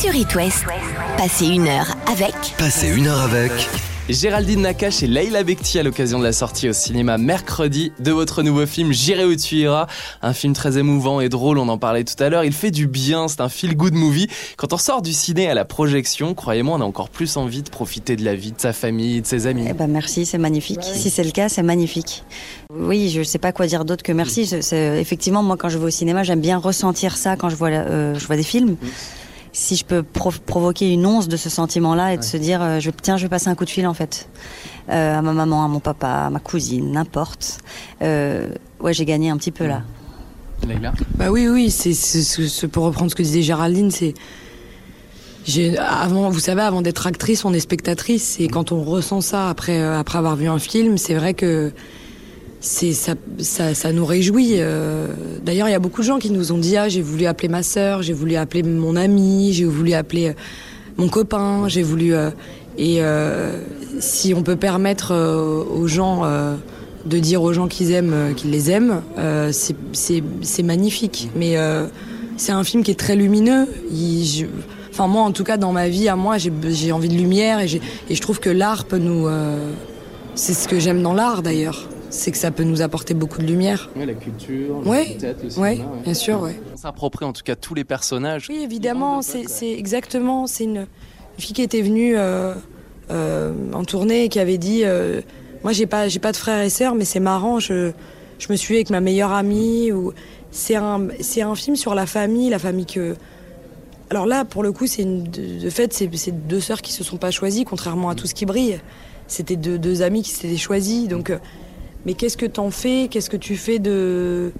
Sur 0.00 0.14
It 0.14 0.34
West, 0.34 0.64
passez 1.16 1.46
une 1.46 1.66
heure 1.66 1.96
avec 2.06 2.32
Passez 2.58 2.88
une 2.96 3.06
heure 3.06 3.20
avec 3.20 3.50
Géraldine 4.08 4.62
Nakache 4.62 5.02
et 5.02 5.06
Leïla 5.06 5.42
Bekti 5.42 5.78
à 5.78 5.82
l'occasion 5.82 6.18
de 6.18 6.24
la 6.24 6.32
sortie 6.32 6.68
au 6.68 6.72
cinéma 6.72 7.18
mercredi 7.18 7.92
de 7.98 8.10
votre 8.12 8.42
nouveau 8.42 8.64
film 8.66 8.92
J'irai 8.92 9.24
où 9.24 9.34
tu 9.36 9.56
iras. 9.56 9.86
Un 10.22 10.32
film 10.32 10.52
très 10.54 10.78
émouvant 10.78 11.20
et 11.20 11.28
drôle, 11.28 11.58
on 11.58 11.68
en 11.68 11.76
parlait 11.78 12.04
tout 12.04 12.22
à 12.22 12.28
l'heure. 12.28 12.44
Il 12.44 12.52
fait 12.52 12.70
du 12.70 12.86
bien, 12.86 13.28
c'est 13.28 13.40
un 13.40 13.48
feel 13.48 13.76
good 13.76 13.94
movie. 13.94 14.28
Quand 14.56 14.72
on 14.72 14.78
sort 14.78 15.02
du 15.02 15.12
ciné 15.12 15.50
à 15.50 15.54
la 15.54 15.64
projection, 15.64 16.32
croyez-moi, 16.34 16.76
on 16.78 16.80
a 16.80 16.84
encore 16.84 17.10
plus 17.10 17.36
envie 17.36 17.62
de 17.62 17.68
profiter 17.68 18.16
de 18.16 18.24
la 18.24 18.34
vie, 18.34 18.52
de 18.52 18.60
sa 18.60 18.72
famille, 18.72 19.20
de 19.20 19.26
ses 19.26 19.46
amis. 19.46 19.66
Eh 19.68 19.72
ben 19.74 19.88
merci, 19.88 20.24
c'est 20.26 20.38
magnifique. 20.38 20.80
Si 20.82 21.10
c'est 21.10 21.24
le 21.24 21.32
cas, 21.32 21.48
c'est 21.48 21.62
magnifique. 21.62 22.24
Oui, 22.74 23.10
je 23.10 23.22
sais 23.22 23.38
pas 23.38 23.52
quoi 23.52 23.66
dire 23.66 23.84
d'autre 23.84 24.02
que 24.02 24.12
merci. 24.12 24.46
C'est- 24.46 25.00
effectivement, 25.00 25.42
moi, 25.42 25.56
quand 25.58 25.68
je 25.68 25.76
vais 25.78 25.86
au 25.86 25.90
cinéma, 25.90 26.22
j'aime 26.22 26.40
bien 26.40 26.58
ressentir 26.58 27.16
ça 27.16 27.36
quand 27.36 27.48
je 27.50 27.56
vois, 27.56 27.68
euh, 27.68 28.14
je 28.18 28.26
vois 28.26 28.36
des 28.36 28.42
films. 28.42 28.76
Si 29.58 29.74
je 29.76 29.84
peux 29.84 30.02
pro- 30.04 30.30
provoquer 30.46 30.92
une 30.92 31.04
once 31.04 31.26
de 31.28 31.36
ce 31.36 31.50
sentiment-là 31.50 32.14
et 32.14 32.16
de 32.18 32.22
se 32.22 32.36
dire, 32.36 32.62
euh, 32.62 32.78
je, 32.80 32.90
tiens, 32.90 33.16
je 33.16 33.24
vais 33.24 33.28
passer 33.28 33.48
un 33.48 33.54
coup 33.56 33.64
de 33.64 33.70
fil 33.70 33.86
en 33.86 33.94
fait, 33.94 34.28
euh, 34.88 35.18
à 35.18 35.22
ma 35.22 35.32
maman, 35.32 35.64
à 35.64 35.68
mon 35.68 35.80
papa, 35.80 36.08
à 36.26 36.30
ma 36.30 36.38
cousine, 36.38 36.92
n'importe. 36.92 37.58
Euh, 38.02 38.48
ouais, 38.80 38.92
j'ai 38.94 39.04
gagné 39.04 39.30
un 39.30 39.36
petit 39.36 39.50
peu 39.50 39.66
là. 39.66 39.82
Leïla 40.66 40.92
Bah 41.16 41.30
oui, 41.30 41.48
oui, 41.48 41.70
c'est 41.70 42.68
pour 42.68 42.84
reprendre 42.84 43.10
ce 43.10 43.16
que 43.16 43.22
disait 43.22 43.42
Géraldine, 43.42 43.90
c'est 43.90 44.14
avant, 45.78 46.28
vous 46.30 46.40
savez, 46.40 46.60
avant 46.62 46.82
d'être 46.82 47.06
actrice, 47.06 47.44
on 47.44 47.52
est 47.54 47.60
spectatrice, 47.60 48.38
et 48.38 48.48
quand 48.48 48.70
on 48.70 48.82
ressent 48.84 49.20
ça 49.22 49.48
après 49.48 49.82
après 49.82 50.18
avoir 50.18 50.36
vu 50.36 50.46
un 50.48 50.58
film, 50.58 50.98
c'est 50.98 51.14
vrai 51.14 51.32
que 51.34 51.72
c'est 52.60 52.92
ça, 52.92 53.14
ça 53.74 53.92
nous 53.92 54.04
réjouit. 54.04 54.54
euh. 54.56 55.06
D'ailleurs, 55.44 55.68
il 55.68 55.72
y 55.72 55.74
a 55.74 55.78
beaucoup 55.78 56.00
de 56.00 56.06
gens 56.06 56.18
qui 56.18 56.30
nous 56.30 56.50
ont 56.52 56.58
dit 56.58 56.76
ah 56.76 56.88
j'ai 56.88 57.02
voulu 57.02 57.26
appeler 57.26 57.48
ma 57.48 57.62
sœur, 57.62 58.02
j'ai 58.02 58.12
voulu 58.12 58.34
appeler 58.36 58.62
mon 58.64 58.96
ami, 58.96 59.52
j'ai 59.52 59.64
voulu 59.64 59.92
appeler 59.94 60.28
euh, 60.28 60.32
mon 60.96 61.08
copain, 61.08 61.68
j'ai 61.68 61.82
voulu 61.82 62.14
euh, 62.14 62.30
et 62.76 63.00
si 64.00 64.34
on 64.34 64.42
peut 64.42 64.54
permettre 64.56 65.12
aux 65.12 65.86
gens 65.88 66.22
de 67.06 67.18
dire 67.18 67.42
aux 67.42 67.52
gens 67.52 67.66
qu'ils 67.66 67.90
aiment 67.90 68.34
qu'ils 68.36 68.50
les 68.52 68.70
aiment, 68.70 69.02
c'est- 69.50 70.62
magnifique. 70.62 71.28
Mais 71.34 71.56
c'est 72.36 72.52
un 72.52 72.62
film 72.62 72.84
qui 72.84 72.92
est 72.92 72.98
très 72.98 73.16
lumineux. 73.16 73.66
Je- 73.92 74.46
Enfin 74.92 75.06
moi, 75.08 75.22
en 75.22 75.30
tout 75.32 75.42
cas, 75.44 75.56
dans 75.56 75.70
ma 75.72 75.88
vie, 75.88 76.08
à 76.08 76.14
moi, 76.16 76.36
j'ai 76.38 76.92
envie 76.92 77.08
de 77.08 77.14
lumière 77.14 77.58
et, 77.60 77.80
et 78.10 78.14
je 78.14 78.20
trouve 78.20 78.38
que 78.40 78.50
l'art 78.50 78.84
peut 78.84 78.98
nous. 78.98 79.26
c'est 80.36 80.54
ce 80.54 80.68
que 80.68 80.78
j'aime 80.78 81.02
dans 81.02 81.14
l'art 81.14 81.42
d'ailleurs, 81.42 81.88
c'est 82.10 82.30
que 82.30 82.36
ça 82.38 82.50
peut 82.50 82.62
nous 82.64 82.82
apporter 82.82 83.14
beaucoup 83.14 83.40
de 83.40 83.46
lumière. 83.46 83.90
Ouais, 83.96 84.06
la 84.06 84.14
culture, 84.14 84.86
Ouais, 84.86 85.08
le 85.14 85.20
théâtre, 85.20 85.40
le 85.42 85.58
Ouais, 85.60 85.74
cinéma. 85.74 85.90
ouais. 85.92 86.02
bien 86.04 86.14
sûr, 86.14 86.40
ouais. 86.40 86.60
On 86.72 86.76
s'approprie 86.76 87.24
en 87.24 87.32
tout 87.32 87.42
cas 87.42 87.56
tous 87.56 87.74
les 87.74 87.84
personnages. 87.84 88.46
Oui, 88.48 88.60
évidemment, 88.62 89.22
c'est 89.22 89.48
c'est 89.48 89.70
exactement. 89.72 90.46
C'est 90.46 90.64
une, 90.64 90.76
une 90.78 90.86
fille 91.38 91.54
qui 91.54 91.62
était 91.62 91.82
venue 91.82 92.16
euh, 92.16 92.54
euh, 93.10 93.52
en 93.72 93.84
tournée 93.84 94.24
et 94.24 94.28
qui 94.28 94.38
avait 94.40 94.58
dit 94.58 94.82
euh, 94.84 95.20
Moi, 95.64 95.72
j'ai 95.72 95.86
pas, 95.86 96.08
j'ai 96.08 96.18
pas 96.20 96.32
de 96.32 96.36
frères 96.36 96.62
et 96.62 96.70
sœurs, 96.70 96.94
mais 96.94 97.04
c'est 97.04 97.20
marrant, 97.20 97.58
je, 97.60 97.92
je 98.38 98.46
me 98.50 98.56
suis 98.56 98.74
avec 98.76 98.90
ma 98.90 99.00
meilleure 99.00 99.32
amie. 99.32 99.92
Ou... 99.92 100.12
C'est 100.50 100.76
un, 100.76 101.08
c'est 101.20 101.42
un 101.42 101.54
film 101.54 101.76
sur 101.76 101.94
la 101.94 102.06
famille, 102.06 102.48
la 102.50 102.58
famille 102.58 102.86
que. 102.86 103.16
Alors 104.10 104.24
là, 104.24 104.46
pour 104.46 104.62
le 104.62 104.72
coup, 104.72 104.86
c'est 104.86 105.02
une, 105.02 105.24
de, 105.24 105.68
fait, 105.68 105.92
c'est 105.92 106.46
deux 106.48 106.60
sœurs 106.60 106.80
qui 106.80 106.94
se 106.94 107.04
sont 107.04 107.18
pas 107.18 107.30
choisies, 107.30 107.64
contrairement 107.66 108.08
à 108.08 108.14
tout 108.14 108.26
ce 108.26 108.34
qui 108.34 108.46
brille. 108.46 108.80
C'était 109.26 109.56
deux, 109.56 109.78
deux 109.78 110.00
amis 110.00 110.22
qui 110.22 110.30
s'étaient 110.30 110.56
choisis. 110.56 111.06
Donc, 111.08 111.28
euh, 111.28 111.36
mais 112.06 112.14
qu'est-ce 112.14 112.36
que 112.36 112.46
t'en 112.46 112.70
fais? 112.70 113.08
Qu'est-ce 113.10 113.30
que 113.30 113.36
tu 113.36 113.56
fais 113.56 113.78
de 113.78 114.52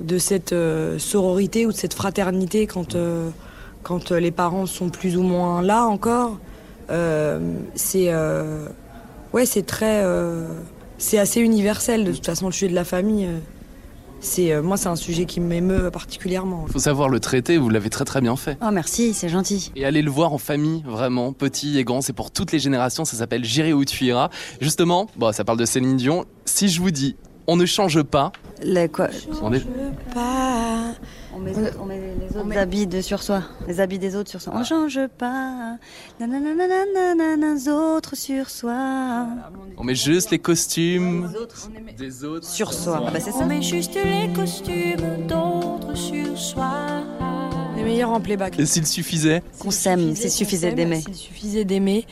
de 0.00 0.18
cette 0.18 0.52
euh, 0.52 0.98
sororité 0.98 1.66
ou 1.66 1.72
de 1.72 1.76
cette 1.76 1.94
fraternité 1.94 2.66
quand 2.66 2.94
euh, 2.94 3.30
quand 3.82 4.10
euh, 4.10 4.18
les 4.18 4.30
parents 4.30 4.66
sont 4.66 4.88
plus 4.88 5.16
ou 5.16 5.22
moins 5.22 5.62
là 5.62 5.84
encore? 5.84 6.38
C'est 7.74 8.12
ouais, 9.32 9.46
c'est 9.46 9.66
très 9.66 10.04
c'est 10.98 11.18
assez 11.18 11.40
universel. 11.40 12.04
De 12.04 12.12
toute 12.12 12.26
façon 12.26 12.46
le 12.46 12.52
sujet 12.52 12.68
de 12.68 12.74
la 12.74 12.84
famille. 12.84 13.28
C'est 14.24 14.52
euh, 14.52 14.62
moi 14.62 14.76
c'est 14.76 14.88
un 14.88 14.96
sujet 14.96 15.24
qui 15.26 15.38
m'émeut 15.40 15.90
particulièrement. 15.90 16.64
Il 16.66 16.72
faut 16.72 16.78
savoir 16.78 17.08
le 17.08 17.20
traiter, 17.20 17.58
vous 17.58 17.68
l'avez 17.68 17.90
très 17.90 18.04
très 18.04 18.20
bien 18.20 18.34
fait. 18.36 18.58
Oh 18.62 18.70
merci, 18.72 19.14
c'est 19.14 19.28
gentil. 19.28 19.70
Et 19.76 19.84
allez 19.84 20.02
le 20.02 20.10
voir 20.10 20.32
en 20.32 20.38
famille, 20.38 20.82
vraiment, 20.86 21.32
petit 21.32 21.78
et 21.78 21.84
grand, 21.84 22.00
c'est 22.00 22.12
pour 22.12 22.30
toutes 22.30 22.50
les 22.52 22.58
générations, 22.58 23.04
ça 23.04 23.16
s'appelle 23.16 23.44
J'irai 23.44 23.72
où 23.72 23.84
tu 23.84 24.04
iras. 24.04 24.30
Justement, 24.60 25.08
bon, 25.16 25.32
ça 25.32 25.44
parle 25.44 25.58
de 25.58 25.64
Céline 25.64 25.96
Dion. 25.96 26.24
Si 26.44 26.68
je 26.68 26.80
vous 26.80 26.90
dis, 26.90 27.16
on 27.46 27.56
ne 27.56 27.66
change 27.66 28.02
pas, 28.02 28.32
Les, 28.62 28.88
quoi, 28.88 29.08
on 29.42 29.52
est- 29.52 29.64
Pas. 30.14 30.94
On 31.34 31.38
met, 31.40 31.52
on 31.80 31.84
met 31.86 32.00
les 32.20 32.36
autres 32.36 32.56
habits 32.58 32.86
de 32.86 33.00
sur 33.00 33.22
soi, 33.22 33.42
les 33.66 33.80
habits 33.80 33.98
des 33.98 34.16
autres 34.16 34.30
sur 34.30 34.40
soi. 34.40 34.52
On 34.56 34.64
change 34.64 35.00
pas, 35.18 35.76
nanana, 36.20 37.54
les 37.54 37.68
autres 37.68 38.16
sur 38.16 38.50
soi. 38.50 39.26
on 39.76 39.84
met 39.84 39.94
juste 39.94 40.30
les 40.30 40.38
costumes 40.38 41.30
des 41.98 42.24
autres. 42.24 42.46
Sur 42.46 42.72
soi, 42.72 43.02
Ah 43.06 43.10
bah 43.10 43.20
ça. 43.20 43.30
On 43.40 43.46
met 43.46 43.62
juste 43.62 43.94
les 43.94 44.32
costumes 44.32 45.26
d'autres 45.28 45.94
sur 45.96 46.38
soi. 46.38 47.02
Les 47.76 47.82
meilleurs 47.82 48.10
en 48.10 48.20
playback. 48.20 48.58
Et 48.58 48.66
s'il 48.66 48.86
suffisait 48.86 49.42
Qu'on 49.58 49.70
s'aime, 49.70 50.14
s'il 50.14 50.30
suffisait 50.30 50.70
qu'on 50.70 50.76
d'aimer. 50.76 51.00
s'aime, 51.00 51.14
S'il 51.14 51.22
suffisait 51.26 51.64
d'aimer. 51.64 52.06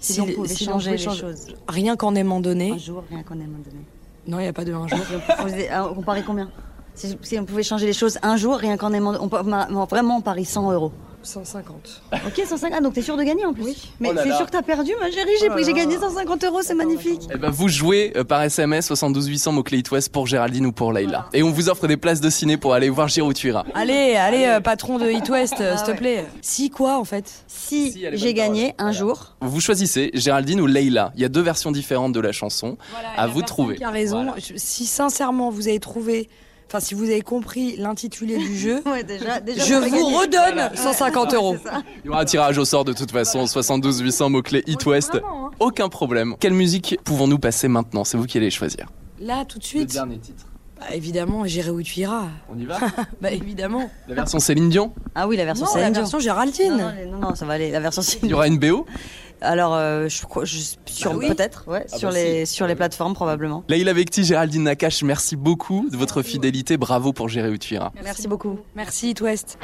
Si 0.00 0.20
on 0.20 0.26
pouvait 0.26 0.48
si 0.48 0.64
changer 0.64 0.92
pouvait 0.96 1.10
les 1.10 1.18
choses. 1.20 1.46
Rien 1.66 1.96
qu'en 1.96 2.14
aimant 2.14 2.40
donner. 2.40 2.70
Un 2.72 2.78
jour, 2.78 3.02
rien 3.10 3.22
qu'on 3.24 3.34
aime 3.34 3.60
donner. 3.64 3.84
Non, 4.28 4.38
il 4.38 4.42
n'y 4.42 4.48
a 4.48 4.52
pas 4.52 4.64
de 4.64 4.72
un 4.72 4.86
jour. 4.86 4.98
Parie 6.04 6.22
combien? 6.22 6.50
Si, 6.98 7.16
si 7.22 7.38
on 7.38 7.44
pouvait 7.44 7.62
changer 7.62 7.86
les 7.86 7.92
choses 7.92 8.18
un 8.22 8.36
jour, 8.36 8.56
rien 8.56 8.76
qu'en 8.76 8.92
aimant. 8.92 9.14
On, 9.20 9.44
ma- 9.44 9.66
vraiment, 9.88 10.16
on 10.18 10.20
parie 10.20 10.44
100 10.44 10.72
euros. 10.72 10.92
150. 11.20 12.02
Ok, 12.26 12.42
150. 12.46 12.72
Ah, 12.74 12.80
donc 12.80 12.94
t'es 12.94 13.02
sûr 13.02 13.16
de 13.16 13.22
gagner 13.24 13.44
en 13.44 13.52
plus 13.52 13.64
Oui. 13.64 13.76
Mais 14.00 14.10
Oh 14.12 14.14
là. 14.14 14.36
sûr 14.36 14.46
que 14.46 14.50
t'as 14.52 14.62
perdu, 14.62 14.92
ma 15.00 15.10
chérie 15.10 15.32
J'ai 15.40 15.64
j'ai 15.64 15.72
gagné 15.72 15.98
150 15.98 16.44
euros, 16.44 16.60
c'est 16.62 16.74
magnifique. 16.76 17.22
Eh 17.34 17.36
ben, 17.36 17.50
vous 17.50 17.68
jouez 17.68 18.12
euh, 18.16 18.22
par 18.24 18.40
SMS 18.42 18.86
72 18.86 19.26
800 19.26 19.52
mots-clés 19.52 19.78
It 19.78 19.90
West 19.90 20.10
pour 20.12 20.26
Géraldine 20.28 20.64
ou 20.66 20.72
pour 20.72 20.92
Leïla. 20.92 21.28
Et 21.34 21.42
on 21.42 21.50
vous 21.50 21.68
offre 21.68 21.86
des 21.88 21.96
places 21.96 22.20
de 22.20 22.30
ciné 22.30 22.56
pour 22.56 22.72
aller 22.72 22.88
voir 22.88 23.08
J'irai 23.08 23.26
où 23.26 23.32
tu 23.32 23.48
iras. 23.48 23.64
Allez, 23.74 24.14
allez, 24.14 24.44
euh, 24.46 24.60
patron 24.60 24.96
de 24.98 25.10
Hit 25.10 25.28
West, 25.28 25.56
euh, 25.60 25.72
Ah 25.74 25.76
s'il 25.76 25.86
te 25.86 25.90
ouais. 25.90 25.96
plaît. 25.98 26.26
Si 26.40 26.70
quoi, 26.70 26.98
en 26.98 27.04
fait? 27.04 27.44
Si, 27.48 28.06
j'ai 28.12 28.32
gagné 28.32 28.74
un 28.78 28.92
jour, 28.92 29.34
Vous 29.40 29.60
choisissez 29.60 30.10
Géraldine 30.14 30.60
ou 30.60 30.66
Leïla. 30.66 31.12
Il 31.16 31.20
y 31.20 31.24
a 31.24 31.28
deux 31.28 31.42
versions 31.42 31.72
différentes 31.72 32.12
de 32.12 32.20
la 32.20 32.32
chanson. 32.32 32.78
à 33.16 33.26
vous 33.26 33.42
de 33.42 33.46
trouver. 33.46 33.76
Qui 33.76 33.84
a 33.84 33.90
raison. 33.90 34.22
Voilà. 34.24 34.34
Je- 34.38 34.54
Si 34.56 34.86
sincèrement 34.86 35.50
vous 35.50 35.66
avez 35.68 35.80
trouvé, 35.80 36.28
enfin 36.68 36.80
si 36.80 36.94
vous 36.94 37.04
avez 37.04 37.22
compris 37.22 37.76
l'intitulé 37.76 38.36
du 38.38 38.56
jeu, 38.56 38.82
ouais, 38.86 39.02
déjà, 39.02 39.40
déjà 39.40 39.64
je 39.64 39.74
vous 39.74 40.06
redonne 40.06 40.70
150 40.76 41.34
euros. 41.34 41.56
Il 42.04 42.06
y 42.06 42.08
aura 42.10 42.20
un 42.20 42.24
tirage 42.24 42.58
au 42.58 42.64
sort 42.64 42.84
de 42.84 42.92
toute 42.92 43.10
façon, 43.10 43.46
72 43.46 44.00
800 44.00 44.30
mots-clés 44.30 44.62
It 44.66 44.84
West. 44.86 45.14
hein. 45.16 45.50
Aucun 45.60 45.88
problème. 45.88 46.34
Quelle 46.38 46.52
musique 46.54 46.98
pouvons-nous 47.04 47.38
passer 47.38 47.68
maintenant? 47.68 48.04
C'est 48.04 48.16
vous 48.16 48.26
qui 48.26 48.38
allez 48.38 48.50
choisir. 48.50 48.86
Là, 49.20 49.44
tout 49.44 49.58
de 49.58 49.64
suite. 49.64 49.88
titre. 49.90 50.46
Bah, 50.78 50.94
évidemment, 50.94 51.44
j'irai 51.44 51.70
où 51.70 51.82
tu 51.82 52.00
iras. 52.00 52.26
On 52.48 52.56
y 52.56 52.64
va? 52.64 52.78
Bah 53.20 53.32
évidemment. 53.32 53.90
La 54.06 54.14
version 54.14 54.38
Céline 54.38 54.68
Dion? 54.68 54.92
Ah 55.16 55.26
oui, 55.26 55.36
la 55.36 55.44
version 55.44 55.64
Non, 55.66 55.72
la 55.72 55.78
Céline 55.80 55.92
Dion. 55.92 56.02
version 56.02 56.18
Non, 56.18 56.22
Géraldine. 56.22 56.76
non, 56.76 57.10
non, 57.10 57.18
non, 57.30 57.34
ça 57.34 57.46
va 57.46 57.54
aller, 57.54 57.72
la 57.72 57.80
version 57.80 58.00
Céline 58.02 58.26
Il 58.26 58.30
y 58.30 58.34
aura 58.34 58.46
une 58.46 58.58
BO 58.58 58.86
Alors, 59.40 59.74
euh, 59.74 60.08
je 60.08 60.16
sur, 60.86 61.10
Bah 61.12 61.16
oui. 61.18 61.28
peut-être, 61.28 61.64
ouais, 61.68 61.86
Ah 61.92 61.98
sur 61.98 62.08
bah 62.08 62.14
les, 62.14 62.46
si. 62.46 62.54
sur 62.54 62.66
les 62.66 62.74
plateformes 62.74 63.14
probablement. 63.14 63.62
Leïla 63.68 63.92
Vecti, 63.92 64.24
Géraldine 64.24 64.64
Nakache, 64.64 65.02
merci 65.02 65.36
beaucoup 65.36 65.88
de 65.90 65.96
votre 65.96 66.22
fidélité. 66.22 66.76
Bravo 66.76 67.12
pour 67.12 67.28
Gérer 67.28 67.48
où 67.50 67.56
tu 67.58 67.74
iras. 67.74 67.90
Merci 68.02 68.26
beaucoup. 68.28 68.58
Merci 68.74 69.10
Hit 69.10 69.20
West. 69.20 69.58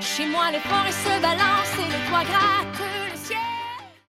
Chez 0.00 0.26
moi, 0.28 0.50
les 0.52 0.58
forêts 0.58 0.92
se 0.92 1.20
balancent 1.22 1.78
et 1.78 1.86
le 1.86 2.08
toit 2.08 2.24
gratte. 2.24 2.87